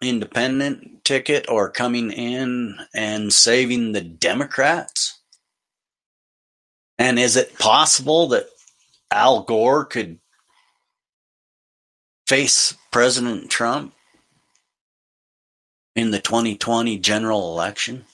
[0.01, 5.19] independent ticket or coming in and saving the Democrats?
[6.99, 8.49] And is it possible that
[9.11, 10.19] Al Gore could
[12.27, 13.95] face President Trump
[15.95, 18.05] in the 2020 general election?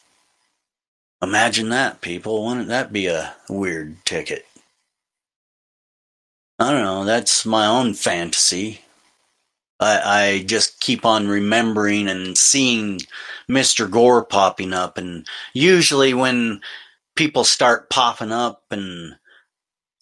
[1.23, 2.45] Imagine that, people.
[2.45, 4.47] Wouldn't that be a weird ticket?
[6.59, 7.05] I don't know.
[7.05, 8.81] That's my own fantasy.
[9.81, 13.01] I, I just keep on remembering and seeing
[13.51, 13.91] Mr.
[13.91, 14.97] Gore popping up.
[14.97, 16.61] And usually, when
[17.17, 19.17] people start popping up and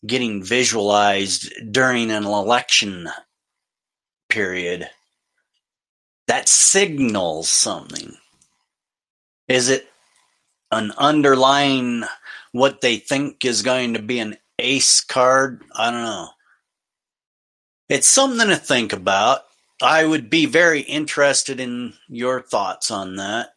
[0.07, 3.09] getting visualized during an election
[4.29, 4.91] period,
[6.29, 8.15] that signals something.
[9.49, 9.89] Is it
[10.71, 12.05] an underlying
[12.53, 15.63] what they think is going to be an ace card?
[15.75, 16.29] I don't know.
[17.93, 19.43] It's something to think about.
[19.82, 23.51] I would be very interested in your thoughts on that.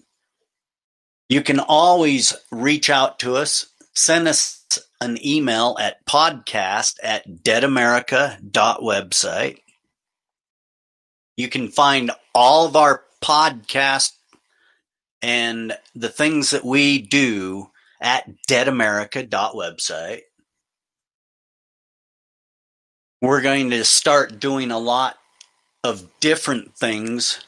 [1.29, 3.67] You can always reach out to us.
[3.93, 4.61] Send us
[4.99, 9.59] an email at podcast at deadamerica.website.
[11.37, 14.11] You can find all of our podcast
[15.21, 17.71] and the things that we do
[18.01, 20.23] at deadamerica.website.
[23.25, 25.17] We're going to start doing a lot
[25.83, 27.43] of different things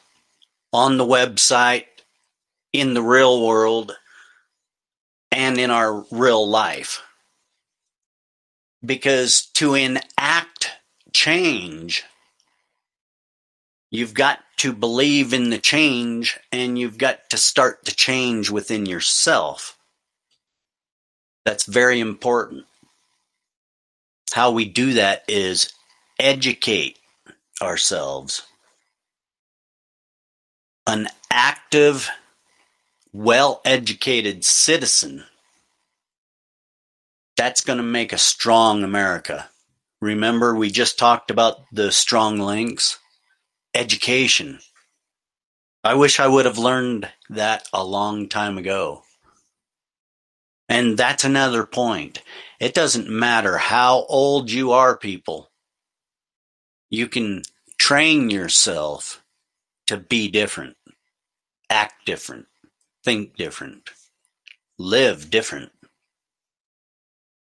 [0.72, 1.84] on the website,
[2.72, 3.92] in the real world,
[5.30, 7.00] and in our real life.
[8.84, 10.72] Because to enact
[11.12, 12.02] change,
[13.88, 18.84] you've got to believe in the change and you've got to start the change within
[18.84, 19.78] yourself.
[21.44, 22.66] That's very important.
[24.32, 25.72] How we do that is
[26.18, 26.98] educate
[27.62, 28.42] ourselves.
[30.86, 32.10] An active,
[33.12, 35.24] well educated citizen.
[37.36, 39.48] That's going to make a strong America.
[40.00, 42.98] Remember, we just talked about the strong links?
[43.74, 44.60] Education.
[45.84, 49.02] I wish I would have learned that a long time ago.
[50.68, 52.22] And that's another point.
[52.60, 55.50] It doesn't matter how old you are, people.
[56.90, 57.42] You can
[57.78, 59.22] train yourself
[59.86, 60.76] to be different,
[61.70, 62.46] act different,
[63.04, 63.90] think different,
[64.78, 65.72] live different.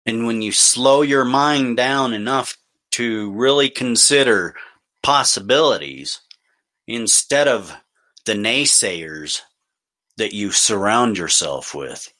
[0.06, 2.56] And when you slow your mind down enough
[2.92, 4.54] to really consider
[5.02, 6.20] possibilities
[6.86, 7.76] instead of
[8.24, 9.42] the naysayers
[10.16, 12.12] that you surround yourself with,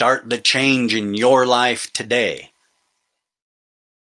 [0.00, 2.52] Start the change in your life today.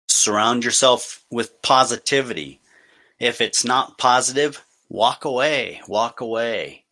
[0.08, 2.58] Surround yourself with positivity.
[3.20, 6.84] If it's not positive, walk away, walk away.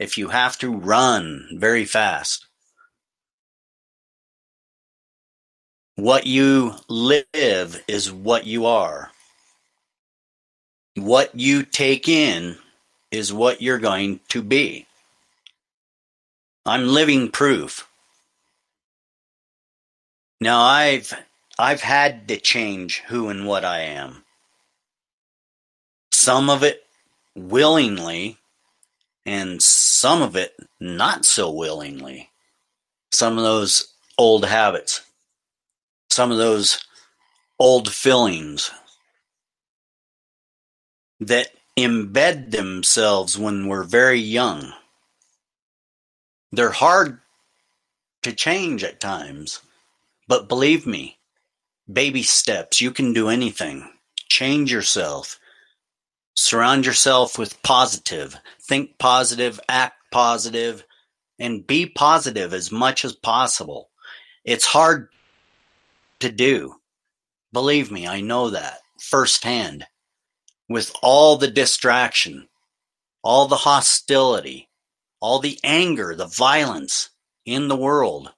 [0.00, 2.46] If you have to, run very fast.
[5.94, 9.12] What you live is what you are.
[10.96, 12.56] What you take in
[13.12, 14.88] is what you're going to be.
[16.66, 17.88] I'm living proof.
[20.42, 21.14] Now I've
[21.56, 24.24] I've had to change who and what I am.
[26.10, 26.84] Some of it
[27.36, 28.38] willingly
[29.24, 32.28] and some of it not so willingly.
[33.12, 35.02] Some of those old habits,
[36.10, 36.84] some of those
[37.60, 38.72] old feelings
[41.20, 44.72] that embed themselves when we're very young.
[46.50, 47.20] They're hard
[48.22, 49.60] to change at times.
[50.28, 51.18] But believe me,
[51.90, 53.88] baby steps, you can do anything.
[54.28, 55.38] Change yourself.
[56.34, 58.36] Surround yourself with positive.
[58.62, 60.84] Think positive, act positive,
[61.38, 63.90] and be positive as much as possible.
[64.44, 65.08] It's hard
[66.20, 66.76] to do.
[67.52, 69.86] Believe me, I know that firsthand.
[70.68, 72.48] With all the distraction,
[73.22, 74.70] all the hostility,
[75.20, 77.10] all the anger, the violence
[77.44, 78.32] in the world,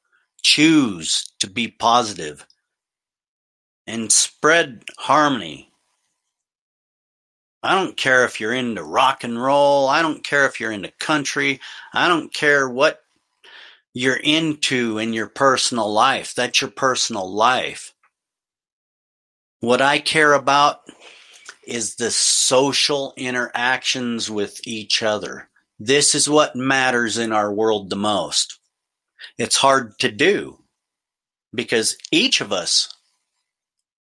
[0.45, 2.47] choose to be positive
[3.87, 5.73] and spread harmony.
[7.63, 9.89] I don't care if you're into rock and roll.
[9.89, 11.61] I don't care if you're into country.
[11.95, 13.01] I don't care what
[13.95, 16.35] you're into in your personal life.
[16.35, 17.95] That's your personal life.
[19.61, 20.81] What I care about
[21.67, 25.49] is the social interactions with each other.
[25.79, 28.59] This is what matters in our world the most.
[29.39, 30.59] It's hard to do
[31.55, 32.95] because each of us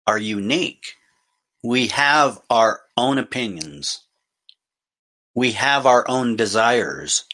[0.07, 0.95] are unique.
[1.63, 4.01] We have our own opinions.
[5.35, 7.25] We have our own desires.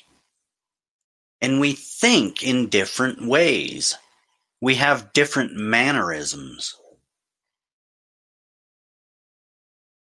[1.41, 3.95] And we think in different ways.
[4.61, 6.75] We have different mannerisms.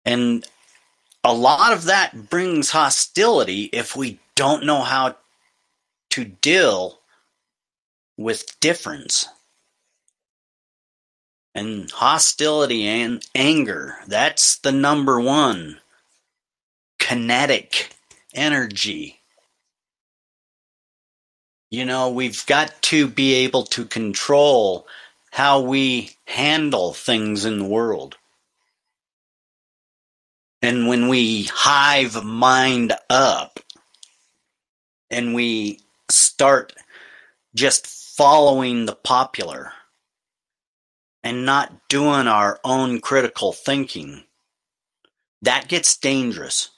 [0.05, 0.47] And
[1.25, 5.17] a lot of that brings hostility if we don't know how
[6.11, 7.01] to deal
[8.17, 9.29] with difference
[11.55, 13.97] and hostility and anger.
[14.07, 15.79] That's the number one
[16.99, 17.91] kinetic
[18.35, 19.21] energy.
[21.71, 24.87] You know, we've got to be able to control
[25.31, 28.17] how we handle things in the world.
[30.63, 33.61] And when we hive mind up
[35.11, 36.73] and we start
[37.55, 39.73] just following the popular
[41.23, 44.25] and not doing our own critical thinking,
[45.43, 46.71] that gets dangerous.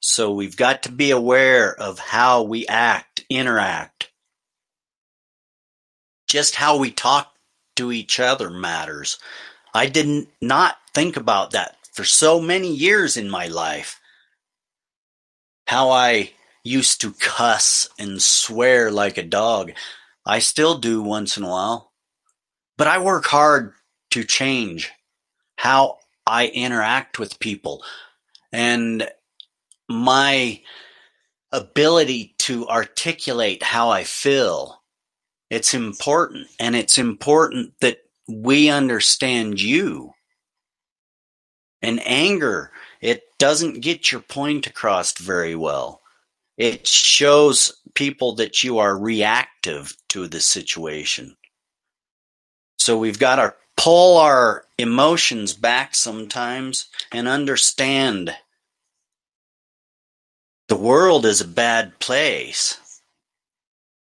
[0.00, 4.10] So we've got to be aware of how we act, interact.
[6.28, 7.32] Just how we talk
[7.76, 9.18] to each other matters.
[9.72, 14.00] I did not think about that for so many years in my life.
[15.66, 16.32] How I
[16.64, 19.72] used to cuss and swear like a dog.
[20.24, 21.92] I still do once in a while.
[22.78, 23.74] But I work hard
[24.10, 24.90] to change
[25.56, 27.84] how I interact with people
[28.52, 29.08] and
[29.88, 30.60] my
[31.50, 34.82] ability to articulate how I feel.
[35.50, 36.48] It's important.
[36.58, 37.98] And it's important that
[38.28, 40.12] we understand you.
[41.82, 42.70] And anger,
[43.00, 46.01] it doesn't get your point across very well.
[46.62, 51.36] It shows people that you are reactive to the situation.
[52.78, 58.36] So we've got to pull our emotions back sometimes and understand
[60.68, 62.78] the world is a bad place.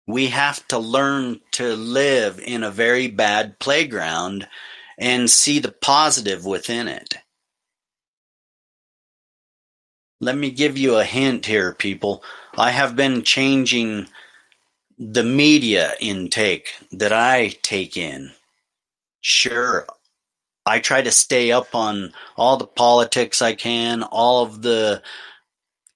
[0.05, 4.45] We have to learn to live in a very bad playground
[4.97, 7.15] and see the positive within it.
[10.19, 12.23] Let me give you a hint here, people.
[12.57, 14.07] I have been changing
[14.97, 18.31] the media intake that I take in.
[19.21, 19.87] Sure,
[20.65, 25.01] I try to stay up on all the politics I can, all of the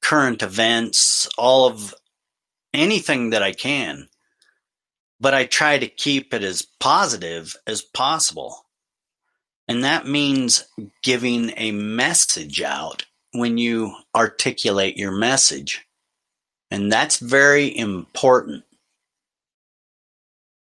[0.02, 1.94] current events, all of
[2.74, 4.08] anything that I can.
[5.20, 8.66] But I try to keep it as positive as possible.
[9.68, 10.66] And that means
[11.04, 15.85] giving a message out when you articulate your message.
[16.72, 18.64] And that's very important.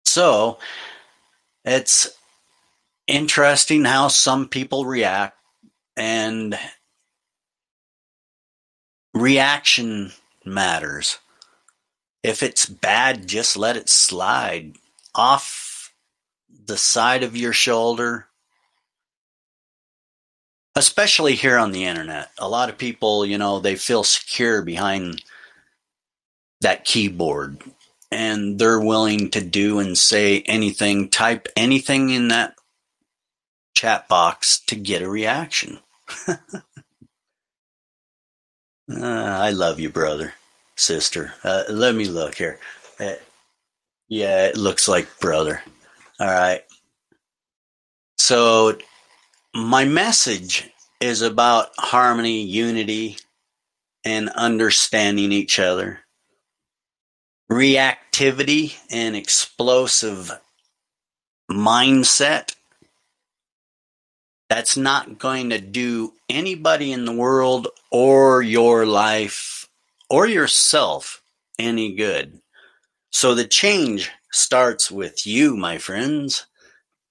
[0.05, 0.59] So
[1.65, 2.09] it's
[3.07, 5.37] interesting how some people react
[5.97, 6.59] and
[9.15, 10.13] reaction
[10.45, 11.19] matters.
[12.23, 14.77] If it's bad, just let it slide
[15.15, 15.93] off
[16.67, 18.27] the side of your shoulder.
[20.77, 22.31] Especially here on the internet.
[22.39, 25.23] A lot of people, you know, they feel secure behind
[26.61, 27.63] that keyboard
[28.11, 32.55] and they're willing to do and say anything, type anything in that
[33.75, 35.79] chat box to get a reaction.
[36.29, 36.37] uh,
[39.03, 40.35] I love you, brother,
[40.77, 41.35] sister.
[41.45, 42.59] Uh, let me look here.
[42.99, 43.15] Uh,
[44.09, 45.63] yeah, it looks like brother.
[46.19, 46.63] All right.
[48.19, 48.77] So,
[49.55, 53.17] my message is about harmony, unity,
[54.05, 56.01] and understanding each other
[57.51, 60.31] reactivity and explosive
[61.51, 62.55] mindset,
[64.49, 69.69] that's not going to do anybody in the world or your life
[70.09, 71.23] or yourself
[71.59, 72.41] any good.
[73.11, 76.47] So the change starts with you, my friends.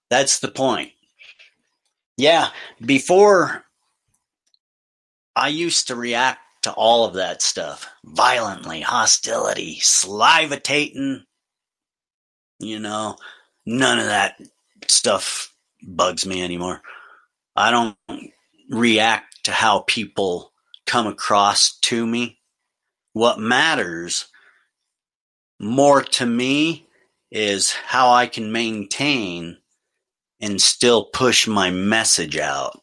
[0.09, 0.91] That's the point.
[2.17, 2.49] Yeah,
[2.85, 3.63] before
[5.35, 11.24] I used to react to all of that stuff violently, hostility, salivating.
[12.59, 13.17] You know,
[13.65, 14.39] none of that
[14.88, 16.82] stuff bugs me anymore.
[17.55, 17.97] I don't
[18.70, 20.53] react to how people
[20.86, 22.39] come across to me.
[23.13, 24.28] What matters
[25.59, 26.88] more to me
[27.32, 29.57] is how I can maintain
[30.39, 32.82] and still push my message out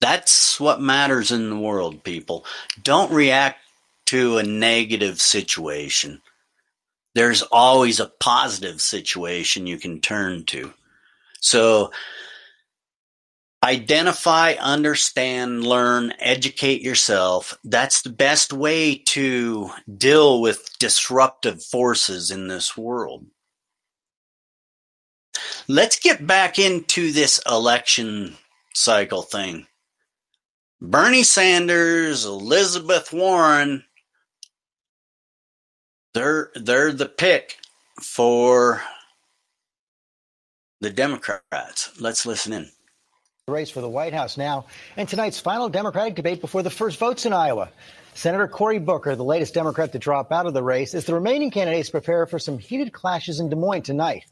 [0.00, 2.44] that's what matters in the world, people.
[2.82, 3.60] Don't react
[4.06, 6.20] to a negative situation.
[7.14, 10.74] There's always a positive situation you can turn to.
[11.40, 11.92] So,
[13.64, 17.56] identify, understand, learn, educate yourself.
[17.64, 23.26] That's the best way to deal with disruptive forces in this world.
[25.68, 28.36] Let's get back into this election
[28.74, 29.66] cycle thing.
[30.80, 33.84] Bernie Sanders, Elizabeth Warren,
[36.12, 37.58] they're they're the pick
[38.02, 38.82] for
[40.80, 41.98] the Democrats.
[42.00, 42.70] Let's listen in.
[43.46, 44.66] The race for the White House now,
[44.96, 47.70] and tonight's final Democratic debate before the first votes in Iowa.
[48.14, 51.50] Senator Cory Booker, the latest Democrat to drop out of the race, as the remaining
[51.50, 54.24] candidates prepare for some heated clashes in Des Moines tonight.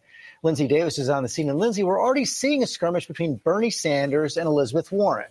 [0.42, 3.70] Linsey Davis is on the scene, and Linsey, we're already seeing a skirmish between Bernie
[3.70, 5.30] Sanders and Elizabeth Warren.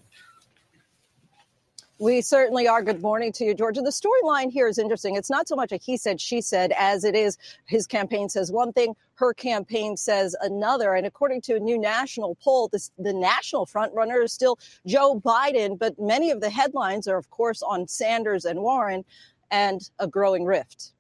[2.04, 2.84] We certainly are.
[2.84, 3.80] Good morning to you, Georgia.
[3.80, 5.16] The storyline here is interesting.
[5.16, 8.52] It's not so much a he said, she said, as it is his campaign says
[8.52, 10.96] one thing, her campaign says another.
[10.96, 15.80] And according to a new national poll, this, the national frontrunner is still Joe Biden,
[15.80, 19.06] but many of the headlines are, of course, on Sanders and Warren
[19.50, 20.92] and a growing rift.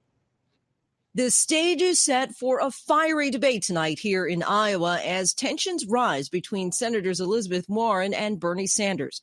[1.16, 6.28] The stage is set for a fiery debate tonight here in Iowa as tensions rise
[6.30, 9.22] between Senators Elizabeth Warren and Bernie Sanders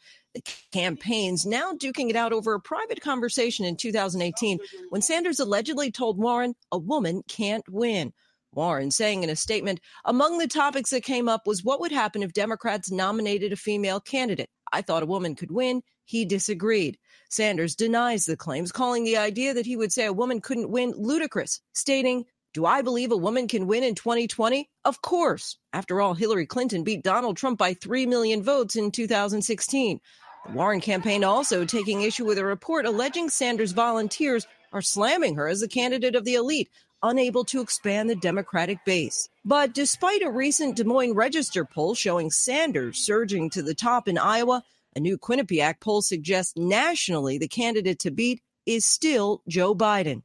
[0.73, 4.59] campaigns now duking it out over a private conversation in 2018
[4.91, 8.13] when Sanders allegedly told Warren a woman can't win.
[8.53, 12.23] Warren saying in a statement, among the topics that came up was what would happen
[12.23, 14.51] if Democrats nominated a female candidate.
[14.73, 15.83] I thought a woman could win.
[16.05, 16.99] He disagreed.
[17.29, 20.93] Sanders denies the claims, calling the idea that he would say a woman couldn't win
[20.97, 24.69] ludicrous, stating, do I believe a woman can win in 2020?
[24.85, 25.57] Of course.
[25.73, 30.01] After all, Hillary Clinton beat Donald Trump by 3 million votes in 2016.
[30.47, 35.47] The Warren campaign also taking issue with a report alleging Sanders volunteers are slamming her
[35.47, 36.69] as a candidate of the elite,
[37.03, 39.29] unable to expand the Democratic base.
[39.45, 44.19] But despite a recent Des Moines Register poll showing Sanders surging to the top in
[44.19, 44.65] Iowa,
[44.97, 50.23] a new Quinnipiac poll suggests nationally the candidate to beat is still Joe Biden.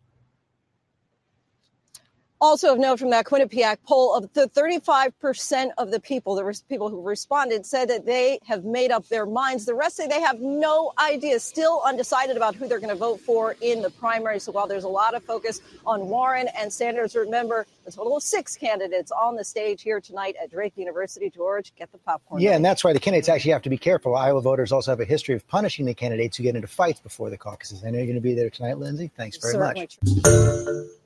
[2.46, 6.90] Also of note from that Quinnipiac poll, of the 35% of the people, the people
[6.90, 9.66] who responded, said that they have made up their minds.
[9.66, 13.20] The rest say they have no idea, still undecided about who they're going to vote
[13.20, 14.40] for in the primary.
[14.40, 18.22] So while there's a lot of focus on Warren and Sanders, remember a total of
[18.22, 21.32] six candidates on the stage here tonight at Drake University.
[21.32, 22.44] George, get the popcorn.
[22.44, 22.58] Yeah, ready.
[22.58, 24.16] and that's why the candidates actually have to be careful.
[24.16, 27.32] Iowa voters also have a history of punishing the candidates who get into fights before
[27.32, 27.84] the caucuses.
[27.84, 29.10] I know you're going to be there tonight, Linsey.
[29.18, 29.98] Thanks very Certainly much.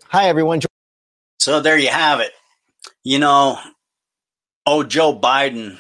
[0.10, 0.60] Hi, everyone.
[1.40, 2.34] So there you have it.
[3.04, 3.58] You know,
[4.66, 5.78] oh, Joe Biden,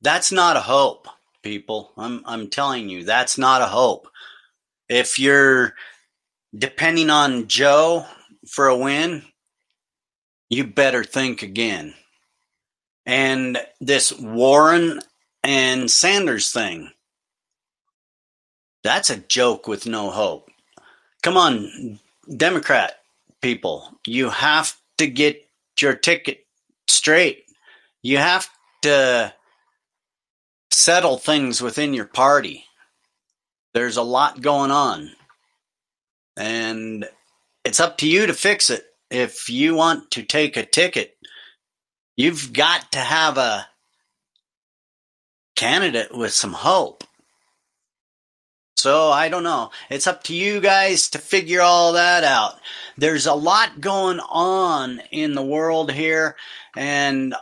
[0.00, 1.08] that's not a hope,
[1.42, 1.92] people.
[1.96, 4.08] I'm, I'm telling you, that's not a hope.
[4.88, 5.74] If you're
[6.56, 8.06] depending on Joe
[8.46, 9.24] for a win,
[10.48, 11.94] you better think again.
[13.04, 15.00] And this Warren
[15.42, 16.92] and Sanders thing,
[18.84, 20.50] that's a joke with no hope.
[21.22, 21.98] Come on,
[22.34, 22.94] Democrat
[23.40, 23.90] people.
[24.06, 25.42] You have to get
[25.80, 26.46] your ticket
[26.88, 27.44] straight.
[28.02, 28.48] You have
[28.82, 29.32] to
[30.70, 32.64] settle things within your party.
[33.74, 35.10] There's a lot going on.
[36.36, 37.06] And
[37.64, 38.84] it's up to you to fix it.
[39.10, 41.16] If you want to take a ticket,
[42.16, 43.66] you've got to have a
[45.56, 47.04] candidate with some hope.
[48.88, 49.70] So I don't know.
[49.90, 52.54] It's up to you guys to figure all that out.
[52.96, 56.36] There's a lot going on in the world here
[56.74, 57.34] and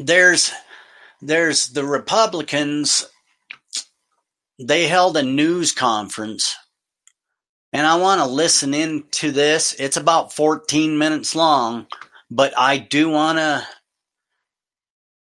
[0.00, 0.50] there's
[1.22, 3.06] there's the Republicans
[4.58, 6.56] they held a news conference
[7.72, 9.72] and I want to listen into this.
[9.74, 11.86] It's about 14 minutes long,
[12.28, 13.64] but I do want to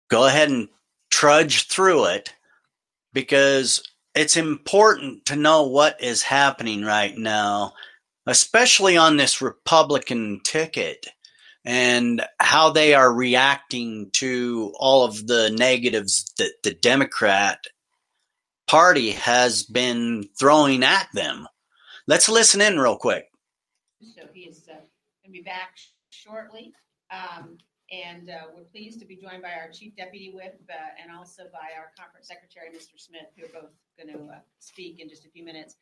[0.10, 0.68] go ahead and
[1.10, 2.34] trudge through it
[3.14, 3.82] because
[4.16, 7.74] it's important to know what is happening right now,
[8.26, 11.08] especially on this Republican ticket
[11.66, 17.60] and how they are reacting to all of the negatives that the Democrat
[18.68, 21.48] Party has been throwing at them.
[22.08, 23.26] Let's listen in real quick.
[24.16, 24.86] So he is uh, going
[25.26, 25.76] to be back
[26.10, 26.74] shortly.
[27.12, 27.58] Um,
[27.92, 31.44] and uh, we're pleased to be joined by our Chief Deputy Whip uh, and also
[31.52, 33.00] by our Conference Secretary, Mr.
[33.00, 35.76] Smith, who are both going to uh, speak in just a few minutes.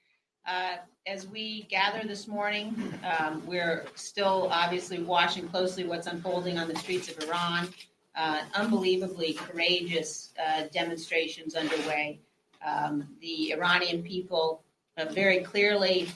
[0.46, 6.70] Uh, as we gather this morning, um, we're still obviously watching closely what's unfolding on
[6.70, 7.68] the streets of Iran.
[8.16, 12.20] Uh, unbelievably courageous uh, demonstrations underway.
[12.66, 14.64] Um, the Iranian people
[15.12, 16.10] very clearly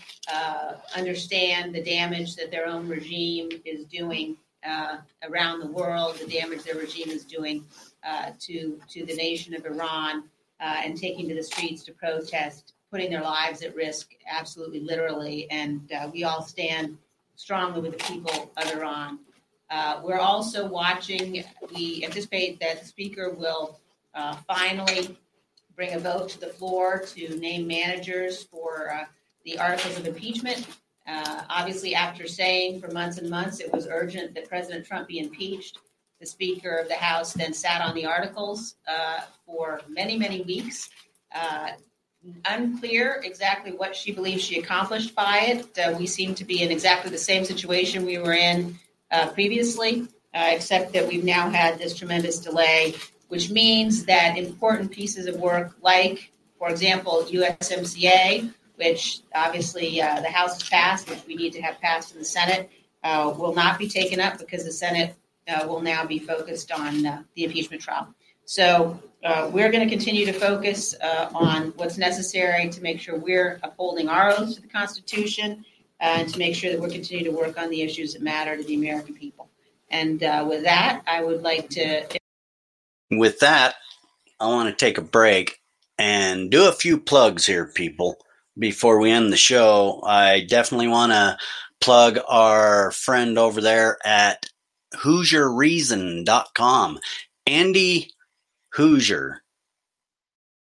[0.98, 4.36] understand the damage that their own regime is doing
[4.66, 4.98] uh,
[5.30, 7.66] around the world, the damage their regime is doing
[8.04, 10.24] uh, to to the nation of Iran,
[10.60, 15.50] uh, and taking to the streets to protest, putting their lives at risk, absolutely literally.
[15.50, 16.98] And uh, we all stand
[17.36, 19.20] strongly with the people of Iran.
[19.70, 21.44] Uh, we're also watching.
[21.74, 23.80] We anticipate that the speaker will
[24.48, 25.18] finally
[25.76, 29.08] bring a vote to the floor to name managers for
[29.46, 30.68] the articles of impeachment.
[31.12, 35.20] Uh, obviously, after saying for months and months it was urgent that President Trump be
[35.20, 35.78] impeached,
[36.22, 40.90] the Speaker of the House then sat on the articles uh, for many, many weeks.
[41.36, 41.72] Uh,
[42.46, 45.80] unclear exactly what she believes she accomplished by it.
[45.80, 48.80] Uh, we seem to be in exactly the same situation we were in
[49.10, 52.94] uh, previously, uh, except that we've now had this tremendous delay,
[53.28, 60.30] which means that important pieces of work, like, for example, USMCA, which obviously uh, the
[60.30, 62.70] House has passed, which we need to have passed in the Senate,
[63.04, 65.16] uh, will not be taken up because the Senate
[65.48, 68.08] uh, will now be focused on uh, the impeachment trial.
[68.46, 73.18] So uh, we're going to continue to focus uh, on what's necessary to make sure
[73.18, 75.64] we're upholding our oaths to the Constitution
[76.00, 78.64] and to make sure that we're continuing to work on the issues that matter to
[78.64, 79.48] the American people.
[79.92, 82.08] And with that, I would like to.
[83.12, 83.76] With that,
[84.40, 85.60] I want to take a break
[86.00, 88.18] and do a few plugs here, people
[88.58, 91.38] before we end the show, I definitely want to
[91.80, 94.48] plug our friend over there at
[94.96, 97.00] HoosierReason.com,
[97.48, 98.12] Andy
[98.74, 99.42] Hoosier.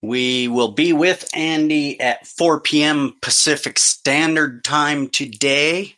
[0.02, 3.16] We will be with Andy at 4 p.m.
[3.22, 5.96] Pacific Standard Time today,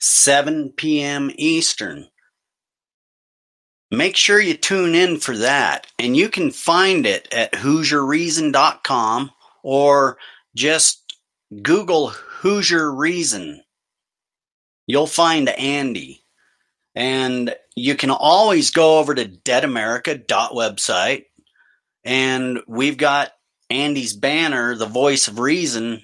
[0.00, 1.30] 7 p.m.
[1.36, 2.08] Eastern.
[3.90, 9.30] Make sure you tune in for that, and you can find it at HoosierReason.com
[9.62, 10.16] or
[10.54, 11.01] just
[11.60, 13.62] Google Hoosier Reason
[14.86, 16.24] you'll find Andy.
[16.94, 21.24] And you can always go over to deadamerica.website
[22.04, 23.30] and we've got
[23.70, 26.02] Andy's banner, the voice of reason,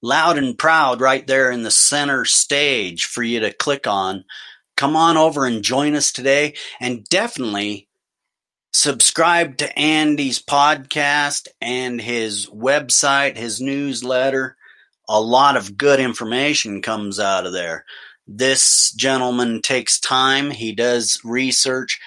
[0.00, 4.24] loud and proud right there in the center stage for you to click on.
[4.76, 7.88] Come on over and join us today and definitely
[8.72, 14.56] subscribe to Andy's podcast and his website, his newsletter.
[15.10, 17.84] A lot of good information comes out of there.
[18.28, 21.98] This gentleman takes time, he does research,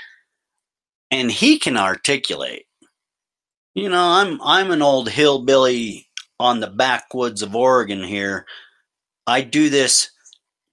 [1.12, 2.66] and he can articulate.
[3.76, 6.08] You know, I'm I'm an old hillbilly
[6.40, 8.46] on the backwoods of Oregon here.
[9.28, 10.12] I do this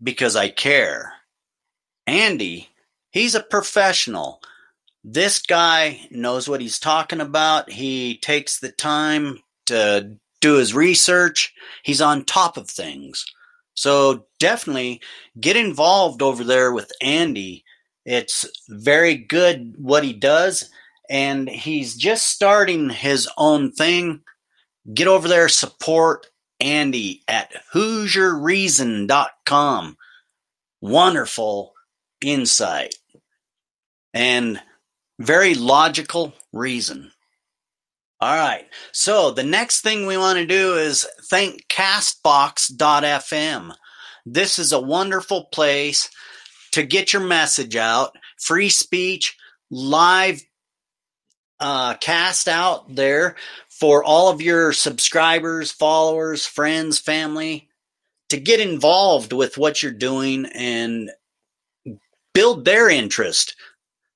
[0.01, 1.15] because I care.
[2.07, 2.69] Andy,
[3.11, 4.41] he's a professional.
[5.03, 7.73] This guy knows what he's talking about.
[7.73, 11.55] He takes the time to do his research.
[11.83, 13.25] He's on top of things.
[13.75, 15.01] So definitely
[15.39, 17.65] get involved over there with Andy.
[18.05, 20.69] It's very good what he does,
[21.09, 24.21] and he's just starting his own thing.
[24.93, 26.27] Get over there, support
[26.59, 29.97] Andy at HoosierReason.com.
[30.83, 31.75] Wonderful
[32.23, 32.95] insight
[34.15, 34.61] and
[35.19, 37.13] very logical reason.
[38.21, 38.67] All right.
[38.93, 43.75] So the next thing we want to do is thank castbox.fm.
[44.27, 46.11] This is a wonderful place
[46.73, 49.39] to get your message out, free speech,
[49.71, 50.43] live
[51.61, 53.37] uh, cast out there
[53.69, 57.69] for all of your subscribers, followers, friends, family
[58.29, 61.11] to get involved with what you're doing and
[62.35, 63.57] build their interest.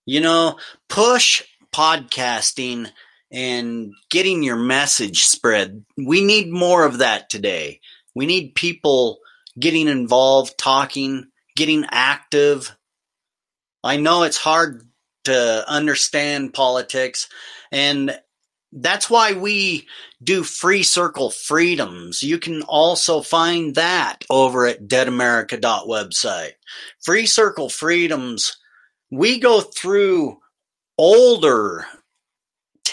[0.06, 0.58] You know,
[0.88, 1.42] push
[1.74, 2.90] podcasting
[3.34, 5.84] and getting your message spread.
[5.96, 7.80] We need more of that today.
[8.14, 9.18] We need people
[9.58, 12.74] getting involved, talking, getting active.
[13.82, 14.88] I know it's hard
[15.24, 17.28] to understand politics,
[17.72, 18.16] and
[18.70, 19.88] that's why we
[20.22, 22.22] do Free Circle Freedoms.
[22.22, 26.52] You can also find that over at deadamerica.website.
[27.02, 28.56] Free Circle Freedoms,
[29.10, 30.38] we go through
[30.96, 31.84] older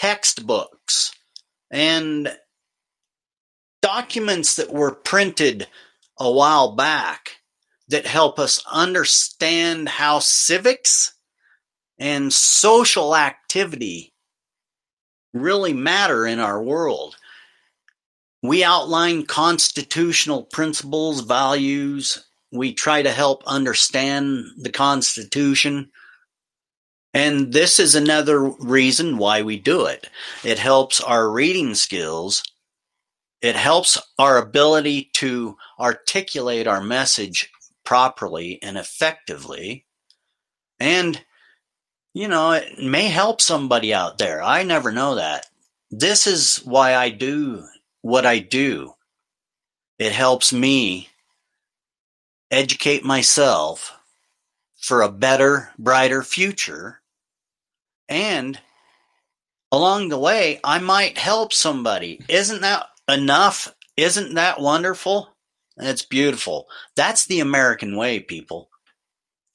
[0.02, 1.12] textbooks
[1.70, 2.36] and
[3.82, 5.68] documents that were printed
[6.18, 7.36] a while back
[7.86, 11.14] that help us understand how civics
[12.00, 14.12] and social activity
[15.32, 17.16] really matter in our world.
[18.42, 22.26] We outline constitutional principles, values.
[22.50, 25.92] We try to help understand the Constitution
[27.14, 30.08] and this is another reason why we do it.
[30.44, 32.42] It helps our reading skills.
[33.42, 37.50] It helps our ability to articulate our message
[37.84, 39.84] properly and effectively.
[40.80, 41.22] And,
[42.14, 44.42] you know, it may help somebody out there.
[44.42, 45.46] I never know that.
[45.90, 47.64] This is why I do
[48.00, 48.94] what I do.
[49.98, 51.10] It helps me
[52.50, 53.92] educate myself
[54.78, 57.01] for a better, brighter future
[58.12, 58.60] and
[59.72, 62.20] along the way, I might help somebody.
[62.28, 63.74] Isn't that enough?
[63.96, 65.34] Isn't that wonderful?
[65.78, 66.68] It's beautiful.
[66.94, 68.68] That's the American way, people.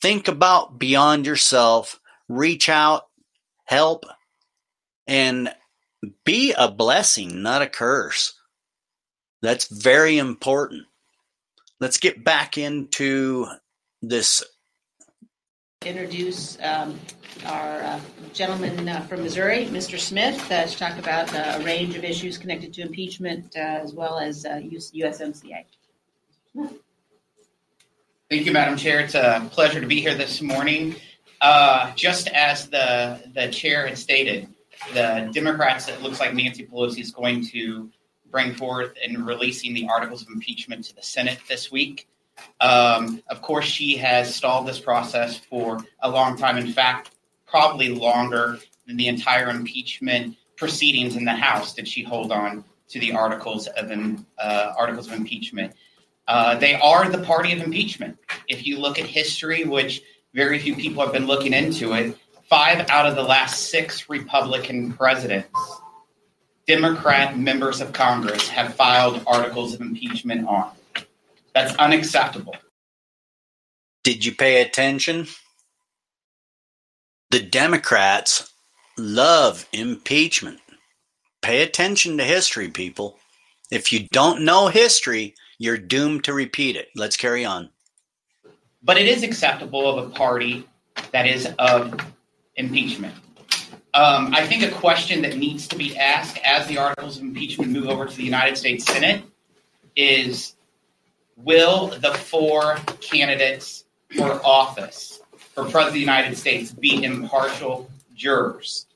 [0.01, 3.07] Think about beyond yourself, reach out,
[3.65, 4.05] help,
[5.05, 5.53] and
[6.25, 8.33] be a blessing, not a curse.
[9.43, 10.85] That's very important.
[11.79, 13.45] Let's get back into
[14.01, 14.43] this
[15.85, 16.99] introduce um,
[17.45, 17.99] our uh,
[18.33, 19.99] gentleman uh, from Missouri, Mr.
[19.99, 23.93] Smith, uh, to talk about uh, a range of issues connected to impeachment uh, as
[23.93, 25.65] well as uh, USMCA.
[28.29, 28.99] Thank you, Madam Chair.
[29.01, 30.95] It's a pleasure to be here this morning.
[31.95, 34.49] just as the the chair had stated,
[34.93, 37.89] the Democrats, it looks like Nancy Pelosi is going to
[38.31, 42.07] bring forth and releasing the articles of impeachment to the Senate this week.
[42.59, 46.57] Um, of course, she has stalled this process for a long time.
[46.57, 47.11] In fact,
[47.45, 52.99] probably longer than the entire impeachment proceedings in the House did she hold on to
[52.99, 53.91] the articles of
[54.37, 55.73] uh, articles of impeachment.
[56.27, 58.17] Uh, they are the party of impeachment.
[58.47, 60.01] If you look at history, which
[60.33, 62.17] very few people have been looking into it,
[62.49, 65.49] five out of the last six Republican presidents,
[66.65, 70.71] Democrat members of Congress, have filed articles of impeachment on.
[71.57, 72.55] That's unacceptable.
[74.03, 75.25] Did you pay attention?
[77.31, 78.53] The Democrats
[78.95, 80.59] love impeachment.
[81.41, 83.17] Pay attention to history, people.
[83.71, 86.89] If you don't know history, you're doomed to repeat it.
[86.95, 87.71] Let's carry on.
[88.83, 90.67] but it is acceptable of a party
[91.11, 91.99] that is of
[92.55, 93.15] impeachment.
[93.95, 97.71] Um, I think a question that needs to be asked as the articles of impeachment
[97.71, 99.23] move over to the United States Senate
[99.95, 100.53] is
[101.37, 103.85] Will the four candidates
[104.15, 108.87] for office for President of the United States be impartial jurors?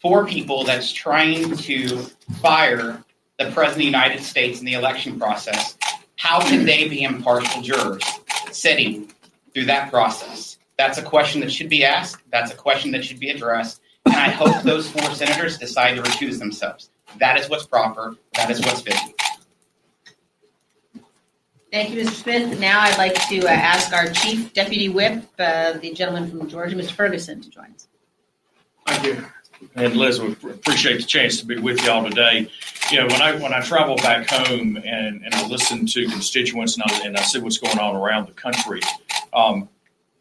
[0.00, 1.98] Four people that's trying to
[2.40, 3.04] fire
[3.38, 5.76] the President of the United States in the election process,
[6.16, 8.02] how can they be impartial jurors
[8.50, 9.12] sitting
[9.52, 10.56] through that process?
[10.78, 12.22] That's a question that should be asked.
[12.30, 13.82] That's a question that should be addressed.
[14.06, 16.88] And I hope those four senators decide to recuse themselves.
[17.18, 18.16] That is what's proper.
[18.34, 19.12] That is what's fitting.
[21.72, 22.10] Thank you, Mr.
[22.10, 22.60] Smith.
[22.60, 26.76] Now I'd like to uh, ask our Chief Deputy Whip, uh, the gentleman from Georgia,
[26.76, 26.92] Mr.
[26.92, 27.88] Ferguson, to join us.
[28.86, 29.26] Thank you.
[29.74, 32.50] And Liz, we appreciate the chance to be with y'all today.
[32.90, 36.76] You know, when I when I travel back home and, and I listen to constituents
[36.76, 38.80] and I, and I see what's going on around the country,
[39.32, 39.68] um,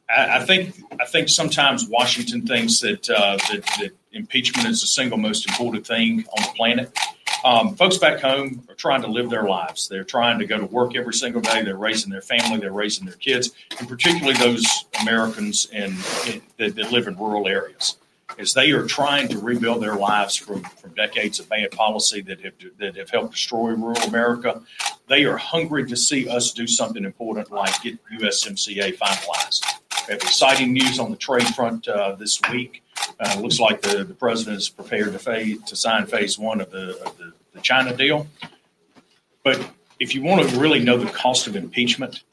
[0.10, 4.88] I, I, think I think sometimes Washington thinks that, uh, that that impeachment is the
[4.88, 6.98] single most important thing on the planet.
[7.46, 9.88] Um, folks back home are trying to live their lives.
[9.88, 11.64] They're trying to go to work every single day.
[11.64, 12.58] They're raising their family.
[12.58, 14.66] They're raising their kids, and particularly those
[15.00, 15.96] Americans in,
[16.28, 17.98] in that, that live in rural areas
[18.40, 22.42] as they are trying to rebuild their lives from, from decades of bad policy that
[22.42, 24.62] have that have helped destroy rural America.
[25.08, 29.66] They are hungry to see us do something important like get USMCA finalized.
[30.08, 32.82] We have exciting news on the trade front uh, this week.
[33.20, 36.70] Uh, looks like the, the president is prepared to, phase, to sign phase one of
[36.72, 38.28] the, of the, the China deal.
[39.44, 39.70] But
[40.00, 42.24] if you want to really know the cost of impeachment,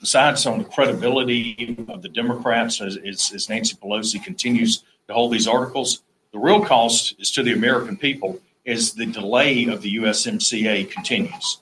[0.00, 5.48] besides on the credibility of the Democrats as, as, Nancy Pelosi continues to hold these
[5.48, 6.02] articles.
[6.32, 11.60] The real cost is to the American people as the delay of the USMCA continues.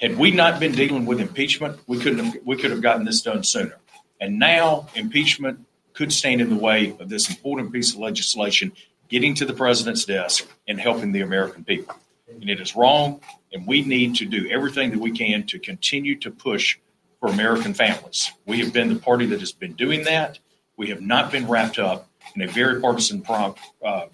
[0.00, 3.22] Had we not been dealing with impeachment, we couldn't have, we could have gotten this
[3.22, 3.76] done sooner.
[4.20, 5.64] And now impeachment
[6.02, 8.72] could stand in the way of this important piece of legislation
[9.08, 11.94] getting to the president's desk and helping the American people.
[12.28, 13.20] And it is wrong,
[13.52, 16.76] and we need to do everything that we can to continue to push
[17.20, 18.32] for American families.
[18.46, 20.40] We have been the party that has been doing that.
[20.76, 23.54] We have not been wrapped up in a very partisan pro-
[23.84, 24.06] uh,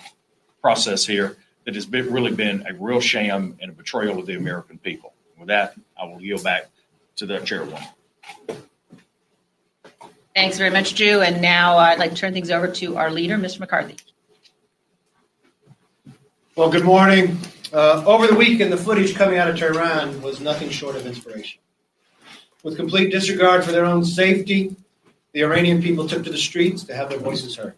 [0.61, 4.35] process here that has been, really been a real sham and a betrayal of the
[4.35, 5.15] American people.
[5.39, 6.67] With that, I will yield back
[7.17, 7.83] to the chairwoman.
[10.39, 11.21] Thanks very much, Drew.
[11.21, 13.59] And now I'd like to turn things over to our leader, Mr.
[13.59, 13.97] McCarthy.
[16.55, 17.37] Well, good morning.
[17.73, 21.61] Uh, over the weekend, the footage coming out of Tehran was nothing short of inspiration.
[22.63, 24.77] With complete disregard for their own safety,
[25.33, 27.75] the Iranian people took to the streets to have their voices heard.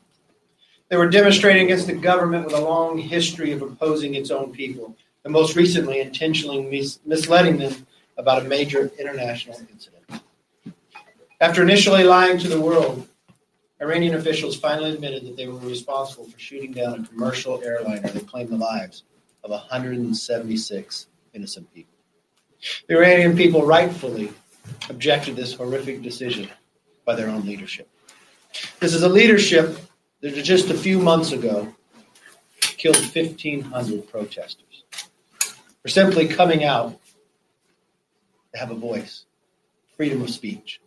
[0.91, 4.95] They were demonstrating against the government with a long history of opposing its own people,
[5.25, 7.87] and most recently intentionally mis- misleading them
[8.19, 10.05] about a major international incident.
[11.41, 13.09] After initially lying to the world,
[13.81, 18.27] Iranian officials finally admitted that they were responsible for shooting down a commercial airliner that
[18.27, 19.05] claimed the lives
[19.43, 21.95] of 176 innocent people.
[22.89, 24.31] The Iranian people rightfully
[24.91, 26.51] objected to this horrific decision
[27.07, 27.89] by their own leadership.
[28.81, 29.79] This is a leadership
[30.21, 31.75] that just a few months ago
[32.61, 34.85] killed 1,500 protesters
[35.81, 36.99] for simply coming out
[38.53, 39.25] to have a voice,
[39.97, 40.81] freedom of speech.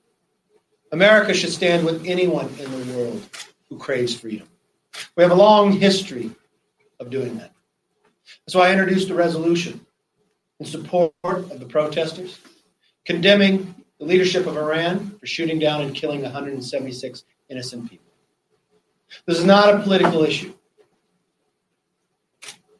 [0.94, 3.28] America should stand with anyone in the world
[3.68, 4.48] who craves freedom.
[5.16, 6.30] We have a long history
[7.00, 7.52] of doing that.
[8.46, 9.84] That's why I introduced a resolution
[10.60, 12.40] in support of the protesters,
[13.06, 18.06] condemning the leadership of Iran for shooting down and killing 176 innocent people.
[19.26, 20.54] This is not a political issue.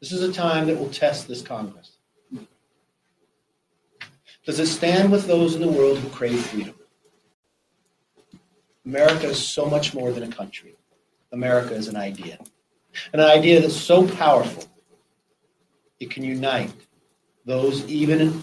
[0.00, 1.96] This is a time that will test this Congress.
[4.46, 6.76] Does it stand with those in the world who crave freedom?
[8.86, 10.76] America is so much more than a country.
[11.32, 12.38] America is an idea.
[13.12, 14.64] An idea that's so powerful,
[15.98, 16.72] it can unite
[17.44, 18.42] those even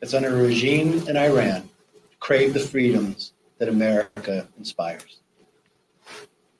[0.00, 1.62] that's under a regime in Iran
[2.10, 5.20] to crave the freedoms that America inspires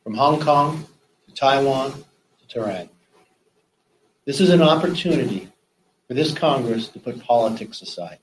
[0.02, 0.86] from Hong Kong
[1.26, 2.88] to Taiwan to Tehran.
[4.26, 5.50] This is an opportunity
[6.06, 8.18] for this Congress to put politics aside.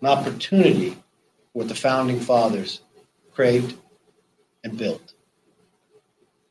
[0.00, 0.96] An opportunity
[1.56, 2.82] what the founding fathers
[3.32, 3.74] craved
[4.62, 5.14] and built.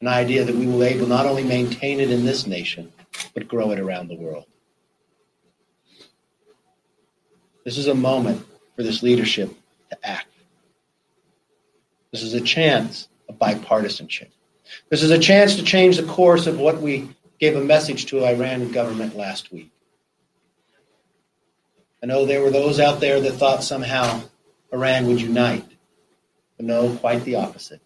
[0.01, 2.91] An idea that we will able not only maintain it in this nation,
[3.35, 4.45] but grow it around the world.
[7.63, 8.43] This is a moment
[8.75, 9.53] for this leadership
[9.91, 10.33] to act.
[12.11, 14.31] This is a chance of bipartisanship.
[14.89, 17.09] This is a chance to change the course of what we
[17.39, 19.69] gave a message to Iran government last week.
[22.01, 24.23] I know there were those out there that thought somehow
[24.71, 25.65] Iran would unite.
[26.57, 27.81] But no, quite the opposite.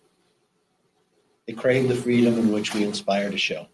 [1.48, 3.68] They crave the freedom in which we inspire to show.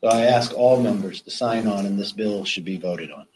[0.00, 3.26] So I ask all members to sign on, and this bill should be voted on.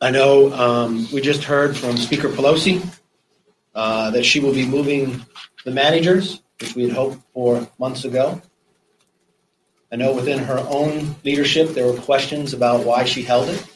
[0.00, 2.82] I know um, we just heard from Speaker Pelosi
[3.74, 5.24] uh, that she will be moving
[5.64, 8.40] the managers, which we had hoped for months ago.
[9.92, 13.66] I know within her own leadership there were questions about why she held it.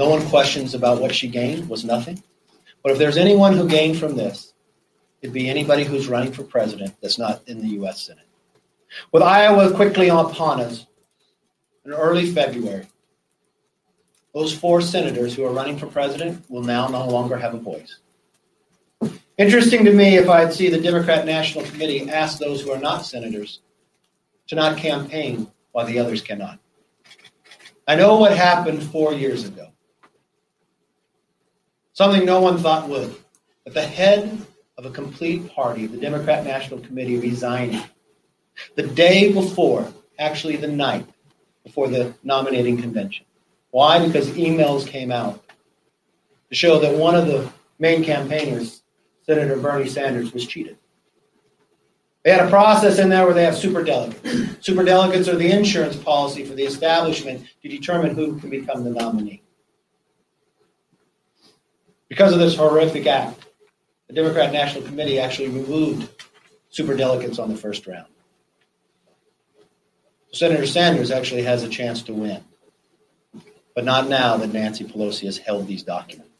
[0.00, 2.22] No one questions about what she gained, was nothing.
[2.82, 4.54] But if there's anyone who gained from this,
[5.20, 8.06] it'd be anybody who's running for president that's not in the U.S.
[8.06, 8.24] Senate.
[9.12, 10.86] With Iowa quickly upon us
[11.84, 12.86] in early February,
[14.32, 17.98] those four senators who are running for president will now no longer have a voice.
[19.36, 23.04] Interesting to me if I'd see the Democrat National Committee ask those who are not
[23.04, 23.60] senators
[24.46, 26.58] to not campaign while the others cannot.
[27.86, 29.69] I know what happened four years ago.
[32.00, 33.14] Something no one thought would.
[33.62, 34.40] But the head
[34.78, 37.82] of a complete party, the Democrat National Committee, resigning
[38.74, 39.86] the day before,
[40.18, 41.06] actually the night
[41.62, 43.26] before the nominating convention.
[43.70, 44.02] Why?
[44.06, 45.44] Because emails came out
[46.48, 48.80] to show that one of the main campaigners,
[49.26, 50.78] Senator Bernie Sanders, was cheated.
[52.24, 54.64] They had a process in there where they have super delegates.
[54.66, 58.90] super delegates are the insurance policy for the establishment to determine who can become the
[58.90, 59.42] nominee.
[62.10, 63.46] Because of this horrific act,
[64.08, 66.10] the Democrat National Committee actually removed
[66.68, 68.08] super delegates on the first round.
[70.32, 72.42] Senator Sanders actually has a chance to win,
[73.76, 76.30] but not now that Nancy Pelosi has held these documents.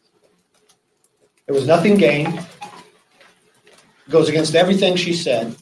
[1.47, 2.37] There was nothing gained.
[2.37, 5.57] It goes against everything she said.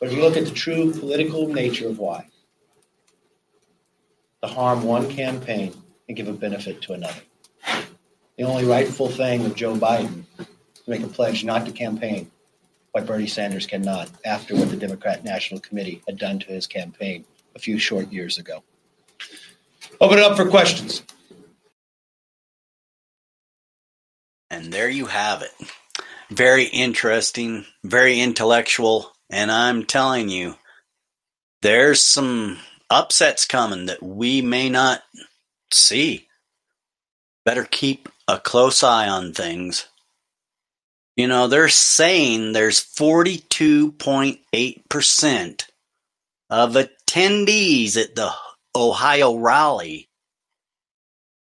[0.00, 2.28] But if you look at the true political nature of why,
[4.42, 5.74] to harm one campaign
[6.08, 7.20] and give a benefit to another.
[8.36, 10.46] The only rightful thing of Joe Biden to
[10.86, 12.30] make a pledge not to campaign
[12.92, 17.24] why Bernie Sanders cannot after what the Democrat National Committee had done to his campaign
[17.54, 18.62] a few short years ago.
[20.00, 21.02] Open it up for questions.
[24.50, 25.50] And there you have it.
[26.30, 30.56] Very interesting, very intellectual, and I'm telling you,
[31.62, 32.58] there's some
[32.90, 35.02] upsets coming that we may not
[35.72, 36.28] see.
[37.44, 39.86] Better keep a close eye on things.
[41.16, 45.62] You know, they're saying there's 42.8%
[46.50, 48.30] of attendees at the
[48.74, 50.10] Ohio rally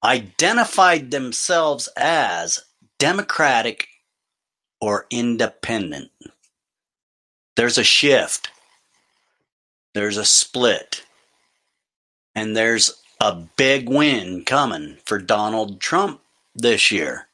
[0.03, 2.59] identified themselves as
[2.97, 3.87] Democratic
[4.79, 6.09] or independent.
[7.55, 8.49] There's a shift.
[9.93, 11.03] There's a split.
[12.33, 16.21] And there's a big win coming for Donald Trump
[16.55, 17.27] this year.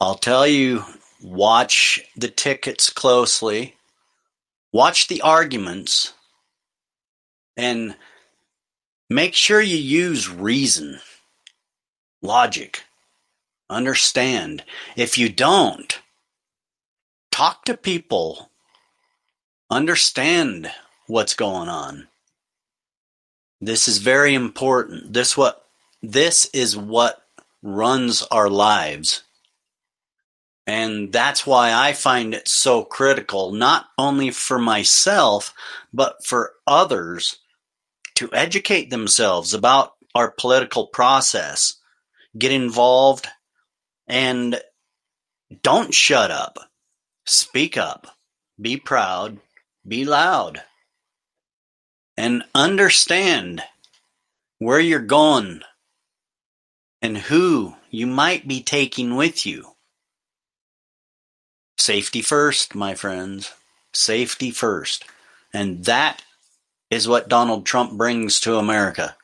[0.00, 0.84] I'll tell you,
[1.22, 3.76] watch the tickets closely,
[4.72, 6.12] watch the arguments,
[7.56, 7.96] and
[9.08, 11.00] make sure you use reason,
[12.20, 12.84] logic,
[13.70, 14.64] understand.
[14.96, 15.98] If you don't,
[17.30, 18.50] talk to people,
[19.70, 20.70] understand
[21.06, 22.08] what's going on.
[23.60, 25.14] This is very important.
[25.14, 25.64] This what
[26.02, 27.25] this is what
[27.66, 29.22] runs our lives.
[30.66, 35.54] And that's why I find it so critical, not only for myself,
[35.92, 37.38] but for others
[38.16, 41.74] to educate themselves about our political process,
[42.36, 43.28] get involved,
[44.08, 44.60] and
[45.62, 46.58] don't shut up.
[47.26, 48.08] Speak up.
[48.60, 49.38] Be proud.
[49.86, 50.62] Be loud.
[52.16, 53.62] And understand
[54.58, 55.60] where you're going
[57.02, 59.72] and who you might be taking with you.
[61.78, 63.52] Safety first, my friends.
[63.92, 65.04] Safety first.
[65.52, 66.22] And that
[66.90, 69.16] is what Donald Trump brings to America.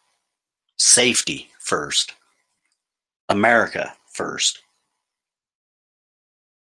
[0.76, 2.14] Safety first.
[3.28, 4.60] America first.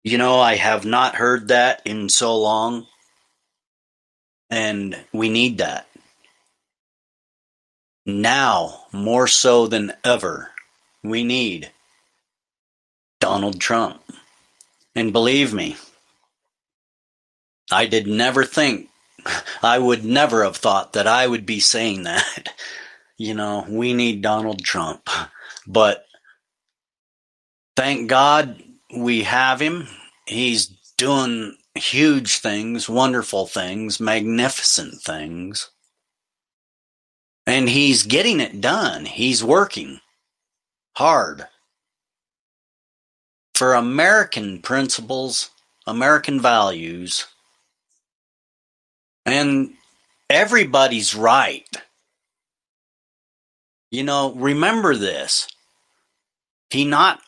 [0.02, 2.86] You know, I have not heard that in so long,
[4.48, 5.86] and we need that.
[8.06, 10.50] Now, more so than ever,
[11.02, 11.70] we need
[13.20, 14.02] Donald Trump.
[14.94, 15.76] And believe me,
[17.70, 18.88] I did never think,
[19.62, 22.48] I would never have thought that I would be saying that.
[23.20, 25.10] You know, we need Donald Trump.
[25.66, 26.06] But
[27.76, 28.62] thank God
[28.96, 29.88] we have him.
[30.26, 35.70] He's doing huge things, wonderful things, magnificent things.
[37.46, 39.04] And he's getting it done.
[39.04, 40.00] He's working.
[40.94, 41.46] Hard
[43.54, 45.50] for American principles,
[45.86, 47.26] American values,
[49.26, 49.74] and
[50.30, 51.68] everybody's right.
[53.90, 55.46] You know, remember this.
[56.70, 57.20] He not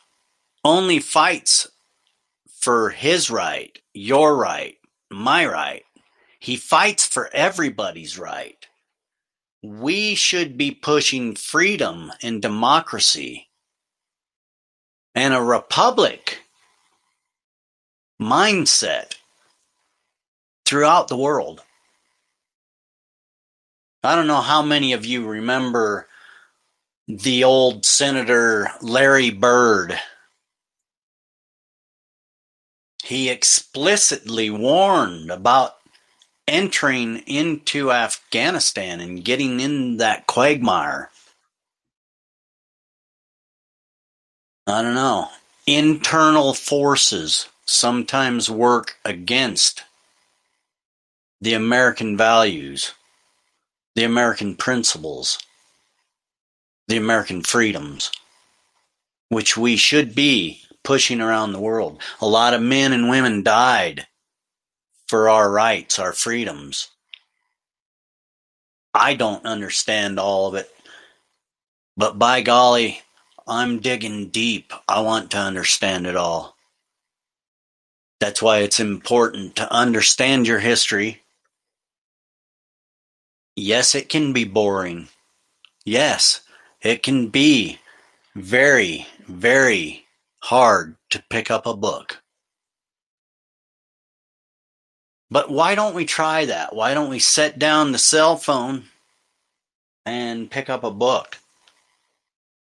[0.65, 1.69] only fights
[2.61, 4.77] for his right, your right,
[5.11, 5.83] my right,
[6.39, 8.67] he fights for everybody's right.
[9.63, 13.49] We should be pushing freedom and democracy
[15.15, 16.39] and a republic
[18.21, 19.17] mindset
[20.65, 21.63] throughout the world.
[24.03, 26.09] I don't know how many of you remember
[27.07, 29.99] the old Senator Larry Bird.
[33.05, 35.77] He explicitly warned about
[36.49, 41.11] entering into Afghanistan and getting in that quagmire.
[44.67, 49.83] Internal forces sometimes work against
[51.41, 52.95] the American values,
[53.95, 55.39] the American principles,
[56.89, 58.13] the American freedoms,
[59.29, 62.01] which we should be pushing around the world.
[62.21, 64.07] A lot of men and women died
[65.09, 66.89] for our rights, our freedoms.
[68.95, 70.71] I don't understand all of it,
[71.97, 73.03] but by golly,
[73.47, 74.73] I'm digging deep.
[74.89, 76.57] I want to understand it all.
[78.21, 81.23] That's why it's important to understand your history.
[83.57, 85.09] Yes, it can be boring.
[85.85, 86.43] Yes,
[86.81, 87.79] it can be
[88.37, 90.07] very, very
[90.41, 92.23] hard to pick up a book.
[95.31, 96.75] But why don't we try that?
[96.75, 98.85] Why don't we set down the cell phone
[100.07, 101.39] and pick up a book?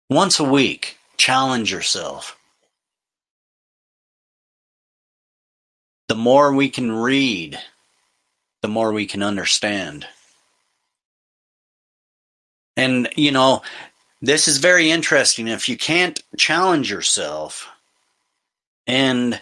[0.09, 2.38] Once a week, challenge yourself.
[6.07, 7.59] The more we can read,
[8.61, 10.07] the more we can understand.
[12.77, 13.63] And, you know,
[14.21, 15.47] this is very interesting.
[15.47, 17.67] If you can't challenge yourself
[18.85, 19.41] and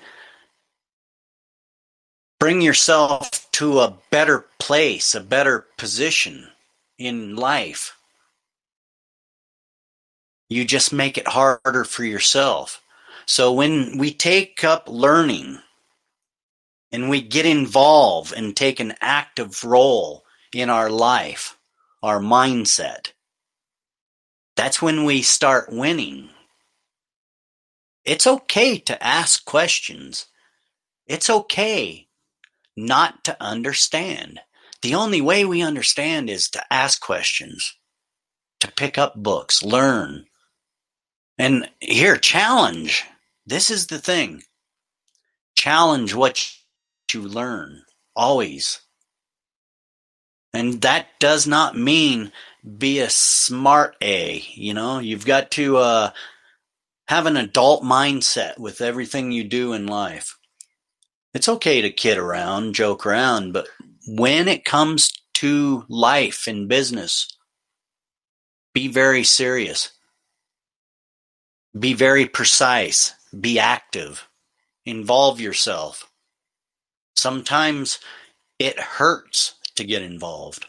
[2.40, 6.48] bring yourself to a better place, a better position
[6.98, 7.95] in life,
[10.50, 12.82] you just make it harder for yourself.
[13.26, 15.60] So when we take up learning
[16.92, 20.24] and we get involved and take an active role
[20.54, 21.58] in our life,
[22.04, 23.12] our mindset,
[24.56, 26.30] that's when we start winning.
[28.06, 30.28] It's okay to ask questions.
[31.08, 32.08] It's okay
[32.78, 34.40] not to understand.
[34.82, 37.76] The only way we understand is to ask questions,
[38.60, 40.28] to pick up books, learn,
[41.38, 43.03] and here, challenge.
[43.45, 44.44] This is the thing.
[45.56, 46.52] Challenge what
[47.14, 47.84] you learn,
[48.16, 48.82] always.
[50.53, 52.32] And that does not mean
[52.78, 54.99] be a smart A, you know?
[54.99, 56.12] You've got to uh,
[57.07, 60.38] have an adult mindset with everything you do in life.
[61.34, 63.68] It's okay to kid around, joke around, but
[64.07, 67.28] when it comes to life and business,
[68.74, 69.91] be very serious.
[71.78, 73.14] Be very precise.
[73.38, 74.30] Be active.
[74.86, 76.10] Involve yourself.
[77.16, 78.00] Sometimes
[78.60, 80.68] it hurts to get involved.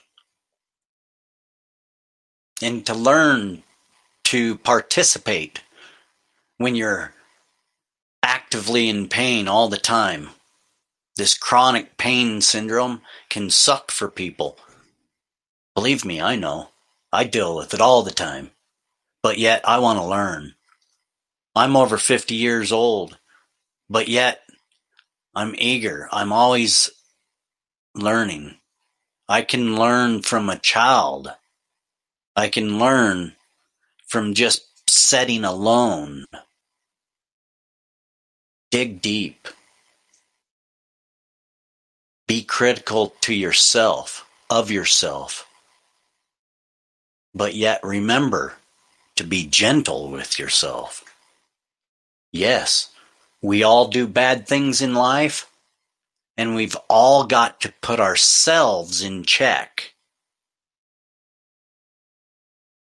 [2.61, 3.63] And to learn
[4.25, 5.63] to participate
[6.59, 7.13] when you're
[8.23, 10.31] actively in pain all the time.
[11.17, 14.59] This chronic pain syndrome can suck for people.
[15.77, 16.71] Believe me, I know.
[17.13, 18.51] I deal with it all the time.
[19.23, 20.56] But yet I want to learn.
[21.57, 23.17] I'm over 50 years old,
[23.89, 24.43] but yet
[25.35, 26.07] I'm eager.
[26.13, 26.91] I'm always
[27.95, 28.59] learning.
[29.27, 31.33] I can learn from a child.
[32.37, 33.33] I can learn
[34.07, 36.27] from just setting alone.
[38.71, 39.49] Dig deep.
[42.29, 45.49] Be critical to yourself, of yourself.
[47.35, 48.57] But yet remember
[49.15, 51.06] to be gentle with yourself.
[52.37, 52.91] Yes,
[53.41, 55.51] we all do bad things in life,
[56.37, 59.95] and we've all got to put ourselves in check.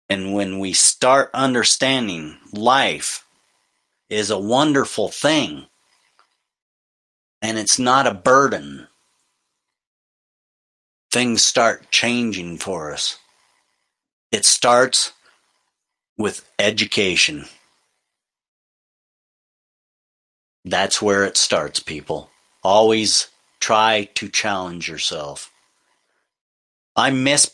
[0.08, 3.26] And when we start understanding life
[4.08, 5.66] is a wonderful thing
[7.42, 8.88] and it's not a burden,
[11.10, 13.18] things start changing for us.
[14.32, 15.12] It starts
[16.16, 17.44] with education
[20.65, 22.31] That's where it starts, people.
[22.62, 23.28] Always
[23.61, 25.51] try to challenge yourself.
[26.97, 27.51] I miss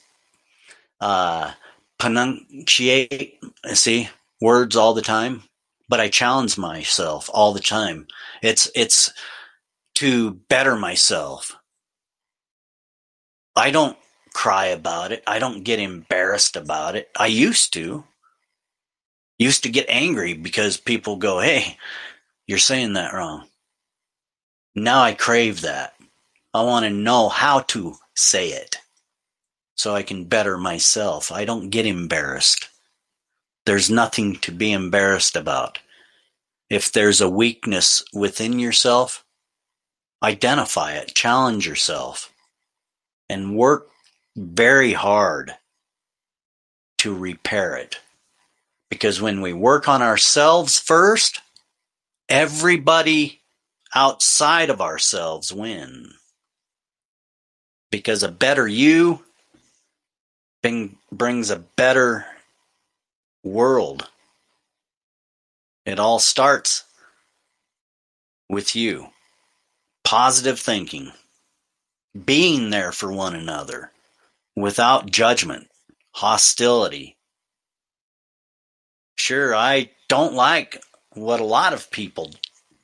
[1.00, 1.52] uh,
[1.98, 3.34] pronunciate,
[3.72, 4.08] see,
[4.40, 5.42] words all the time,
[5.88, 8.06] but I challenge myself all the time.
[8.42, 9.12] It's, it's
[9.96, 11.56] to better myself.
[13.56, 13.96] I don't
[14.32, 15.22] cry about it.
[15.26, 17.10] I don't get embarrassed about it.
[17.18, 18.04] I used to.
[19.38, 21.78] Used to get angry because people go, hey,
[22.50, 23.44] you're saying that wrong.
[24.74, 25.94] Now I crave that.
[26.52, 28.76] I want to know how to say it
[29.76, 31.30] so I can better myself.
[31.30, 32.68] I don't get embarrassed.
[33.66, 35.78] There's nothing to be embarrassed about.
[36.68, 39.24] If there's a weakness within yourself,
[40.20, 42.32] identify it, challenge yourself,
[43.28, 43.90] and work
[44.36, 45.54] very hard
[46.98, 48.00] to repair it.
[48.90, 51.40] Because when we work on ourselves first,
[52.30, 53.40] everybody
[53.94, 56.12] outside of ourselves win.
[57.90, 59.24] Because a better you
[60.62, 62.24] bring, brings a better
[63.42, 64.08] world.
[65.84, 66.84] It all starts
[68.48, 69.08] with you.
[70.04, 71.12] Positive thinking,
[72.24, 73.90] being there for one another
[74.56, 75.68] without judgment,
[76.12, 77.16] hostility.
[79.16, 80.82] Sure, I don't like
[81.14, 82.32] what a lot of people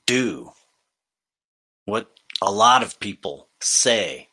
[0.07, 0.53] do,
[1.85, 2.11] what
[2.43, 4.29] a lot of people say.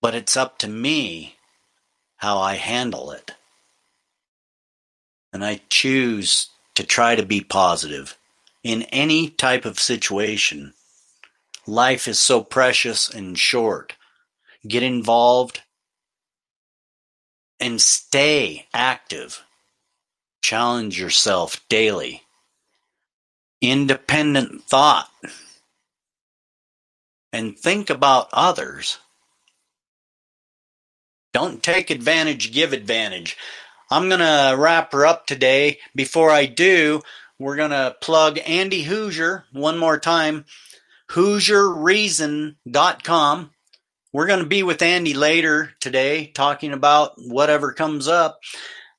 [0.00, 1.36] But it's up to me
[2.16, 3.32] how I handle it.
[5.32, 8.16] And I choose to try to be positive
[8.62, 10.74] in any type of situation.
[11.66, 13.94] Life is so precious and short.
[14.66, 15.62] Get involved
[17.60, 19.44] and stay active.
[20.42, 22.22] Challenge yourself daily.
[23.60, 25.10] Independent thought.
[27.32, 28.98] And think about others.
[31.32, 33.36] Don't take advantage, give advantage.
[33.90, 35.78] I'm going to wrap her up today.
[35.94, 37.02] Before I do,
[37.38, 40.44] we're going to plug Andy Hoosier one more time.
[41.10, 43.50] HoosierReason.com.
[44.12, 48.40] We're going to be with Andy later today talking about whatever comes up.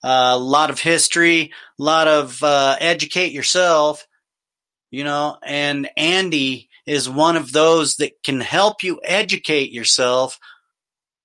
[0.03, 4.07] Uh, a lot of history, a lot of uh, educate yourself,
[4.89, 10.39] you know, and Andy is one of those that can help you educate yourself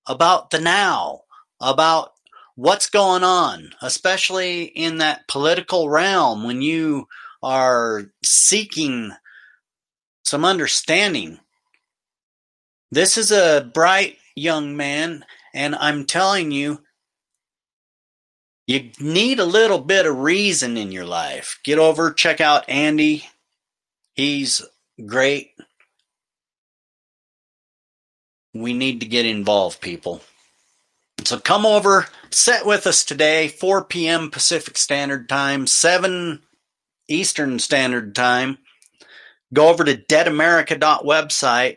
[0.07, 1.23] about the now,
[1.61, 2.13] about
[2.55, 7.09] what's going on, especially in that political realm when you
[7.43, 9.13] are seeking
[10.25, 11.39] some understanding.
[12.91, 15.25] This is a bright young man,
[15.55, 16.83] and I'm telling you,
[18.67, 21.61] you need a little bit of reason in your life.
[21.65, 23.25] Get over, check out Andy.
[24.15, 24.63] He's
[25.05, 25.53] great.
[28.55, 30.23] We need to get involved, people.
[31.25, 34.31] So come over, sit with us today, 4 p.m.
[34.31, 36.41] Pacific Standard Time, 7
[37.09, 38.59] Eastern Standard Time.
[39.53, 41.77] Go over to deadamerica.website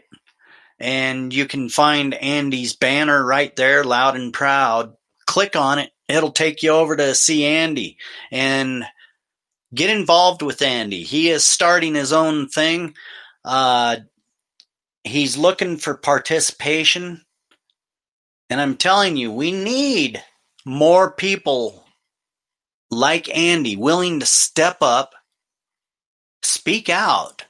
[0.80, 4.94] and you can find Andy's banner right there, loud and proud.
[5.26, 5.92] Click on it.
[6.10, 7.98] It'll take you over to see Andy
[8.32, 8.84] and
[9.74, 11.04] get involved with Andy.
[11.04, 12.96] He is starting his own thing.
[13.46, 13.98] Uh,
[15.04, 17.24] he's looking for participation.
[18.50, 20.24] And I'm telling you, we need
[20.66, 21.86] more people
[22.90, 25.14] like Andy willing to step up,
[26.42, 27.46] speak out,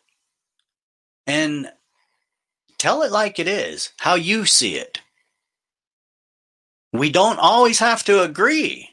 [1.26, 1.72] and
[2.78, 5.00] tell it like it is, how you see it.
[6.92, 8.90] We don't always have to agree,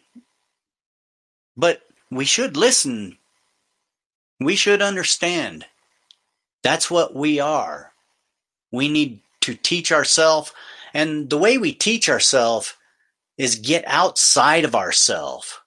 [1.56, 3.18] but we should listen.
[4.38, 5.64] We should understand.
[6.62, 7.92] That's what we are.
[8.70, 10.52] We need to teach ourselves.
[10.92, 12.74] And the way we teach ourselves
[13.38, 15.60] is get outside of ourselves.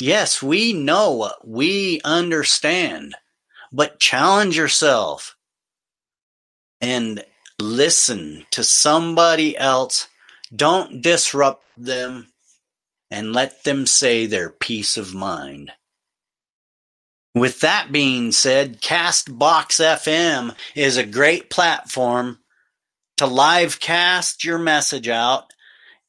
[0.00, 3.14] Yes, we know we understand,
[3.72, 5.36] but challenge yourself
[6.80, 7.24] and
[7.60, 10.08] listen to somebody else.
[10.54, 12.32] Don't disrupt them
[13.10, 15.72] and let them say their peace of mind.
[17.34, 22.38] With that being said, Castbox FM is a great platform
[23.16, 25.52] to live cast your message out.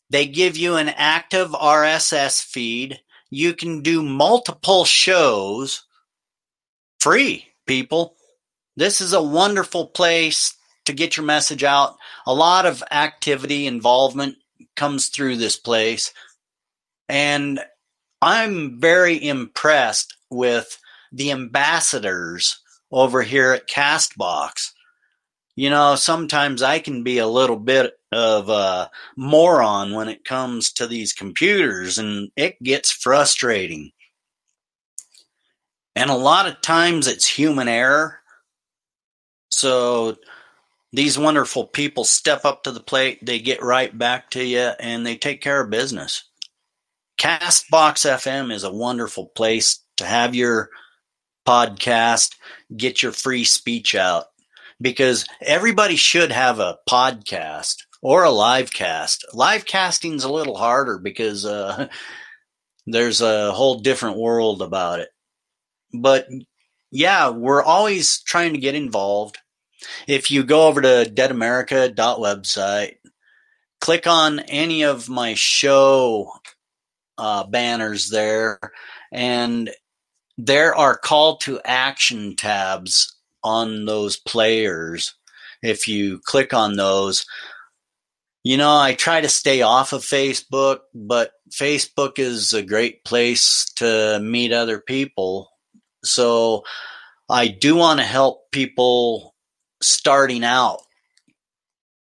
[0.10, 3.00] They give you an active RSS feed.
[3.30, 5.84] You can do multiple shows
[7.00, 8.16] free, people.
[8.76, 10.56] This is a wonderful place
[10.86, 11.96] to get your message out.
[12.26, 14.38] A lot of activity, involvement
[14.76, 16.14] comes through this place.
[17.10, 17.60] And
[18.22, 20.80] I'm very impressed with
[21.12, 22.60] the ambassadors
[22.92, 24.72] over here at Castbox.
[25.56, 30.72] You know, sometimes I can be a little bit of a moron when it comes
[30.74, 33.92] to these computers, and it gets frustrating.
[35.96, 38.20] And a lot of times it's human error.
[39.50, 40.18] So
[40.94, 45.06] these wonderful people step up to the plate, they get right back to you, and
[45.06, 46.24] they take care of business.
[47.20, 50.70] Castbox FM is a wonderful place to have your
[51.48, 52.36] podcast,
[52.76, 54.26] get your free speech out
[54.80, 59.26] because everybody should have a podcast or a live cast.
[59.34, 61.88] Live casting's a little harder because uh,
[62.86, 65.10] there's a whole different world about it.
[65.94, 66.28] But
[66.92, 69.38] yeah, we're always trying to get involved.
[70.08, 72.96] If you go over to deadamerica.website,
[73.82, 76.32] click on any of my show
[77.18, 78.60] uh, banners there,
[79.12, 79.70] and
[80.38, 85.14] there are call to action tabs on those players.
[85.62, 87.26] If you click on those,
[88.44, 93.72] you know, I try to stay off of Facebook, but Facebook is a great place
[93.76, 95.50] to meet other people.
[96.04, 96.64] So
[97.30, 99.33] I do want to help people
[99.88, 100.82] starting out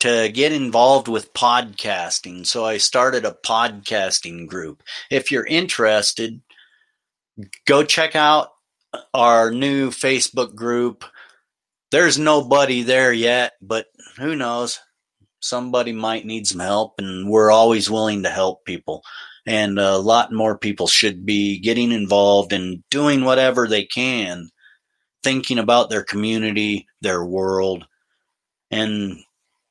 [0.01, 2.44] to get involved with podcasting.
[2.44, 4.82] So I started a podcasting group.
[5.11, 6.40] If you're interested,
[7.66, 8.49] go check out
[9.15, 11.05] our new Facebook group.
[11.93, 13.86] There's nobody there yet, but
[14.19, 14.81] who knows?
[15.40, 19.03] Somebody might need some help, and we're always willing to help people.
[19.47, 24.51] And a lot more people should be getting involved and doing whatever they can,
[25.23, 27.86] thinking about their community, their world,
[28.70, 29.19] and,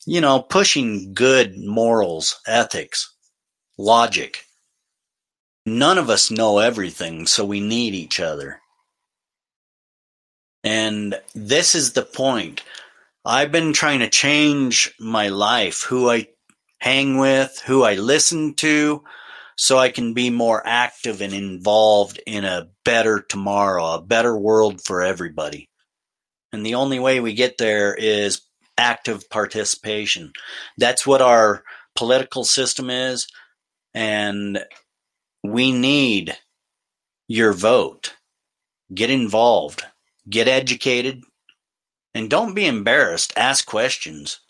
[0.06, 3.14] you know, pushing good morals, ethics,
[3.78, 4.46] logic
[5.66, 8.60] none of us know everything, so we need each other.
[10.64, 12.64] And this is the point.
[13.26, 16.28] I've been trying to change my life, who I
[16.80, 19.04] hang with, who I listen to,
[19.56, 24.82] so I can be more active and involved in a better tomorrow, a better world
[24.84, 25.70] for everybody.
[26.54, 28.42] And the only way we get there is
[28.78, 30.34] active participation.
[30.78, 31.64] That's what our
[31.96, 33.28] political system is.
[33.94, 34.64] And
[35.44, 36.38] we need
[37.28, 38.16] your vote.
[38.94, 39.86] Get involved,
[40.30, 41.24] get educated,
[42.14, 43.34] and don't be embarrassed.
[43.38, 44.42] Ask questions.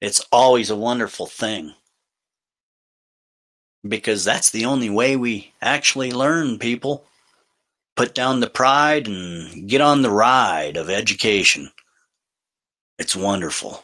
[0.00, 1.74] It's always a wonderful thing.
[3.86, 7.04] Because that's the only way we actually learn, people.
[7.96, 11.70] Put down the pride and get on the ride of education.
[12.98, 13.82] It's wonderful.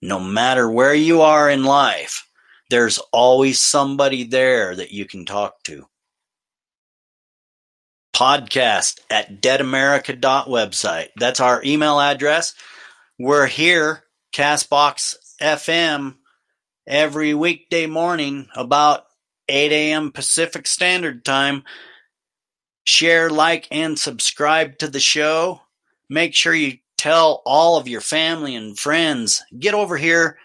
[0.00, 2.28] No matter where you are in life,
[2.70, 5.86] there's always somebody there that you can talk to.
[8.14, 11.08] Podcast at deadamerica.website.
[11.16, 12.54] That's our email address.
[13.18, 16.16] We're here, Castbox FM,
[16.86, 19.04] every weekday morning about
[19.48, 20.12] 8 a.m.
[20.12, 21.64] Pacific Standard Time.
[22.88, 25.60] Share, like, and subscribe to the show.
[26.08, 29.42] Make sure you tell all of your family and friends.
[29.58, 30.38] Get over here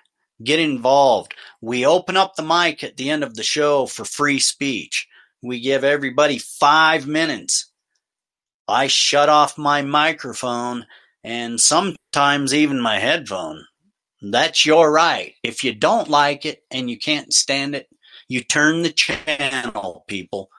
[0.44, 1.34] Get involved.
[1.61, 5.07] We open up the mic at the end of the show for free speech.
[5.41, 7.72] We give everybody five minutes.
[8.68, 10.86] I shut off my microphone
[11.24, 13.64] and sometimes even my headphone.
[14.22, 15.34] That's your right.
[15.44, 17.88] If you don't like it and you can't stand it,
[18.28, 20.49] you turn the channel, people.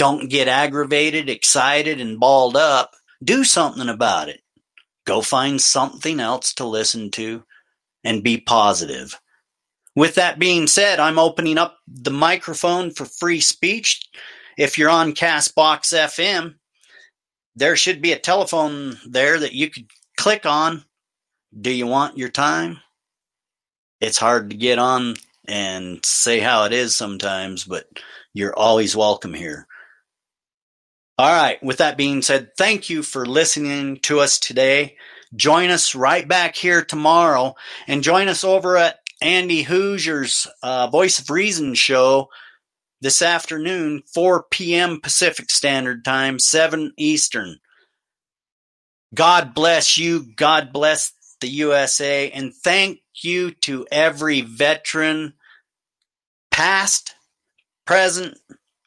[0.00, 2.92] Don't get aggravated, excited, and balled up.
[3.22, 4.40] Do something about it.
[5.04, 7.44] Go find something else to listen to
[8.02, 9.20] and be positive.
[9.94, 14.08] With that being said, I'm opening up the microphone for free speech.
[14.56, 16.54] If you're on Castbox FM,
[17.54, 20.82] there should be a telephone there that you could click on.
[21.60, 22.78] Do you want your time?
[24.00, 25.16] It's hard to get on
[25.46, 27.84] and say how it is sometimes, but
[28.32, 29.66] you're always welcome here.
[31.20, 34.96] All right, with that being said, thank you for listening to us today.
[35.36, 37.56] Join us right back here tomorrow
[37.86, 42.30] and join us over at Andy Hoosier's uh, Voice of Reason show
[43.02, 44.98] this afternoon, 4 p.m.
[44.98, 47.58] Pacific Standard Time, 7 Eastern.
[49.14, 50.24] God bless you.
[50.36, 52.30] God bless the USA.
[52.30, 55.34] And thank you to every veteran,
[56.50, 57.14] past,
[57.84, 58.38] present,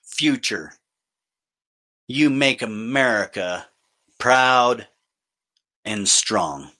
[0.03, 0.71] future.
[2.07, 3.67] You make America
[4.19, 4.87] proud
[5.85, 6.71] and strong.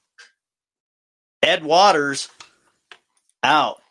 [1.41, 2.29] Ed Waters
[3.43, 3.82] out.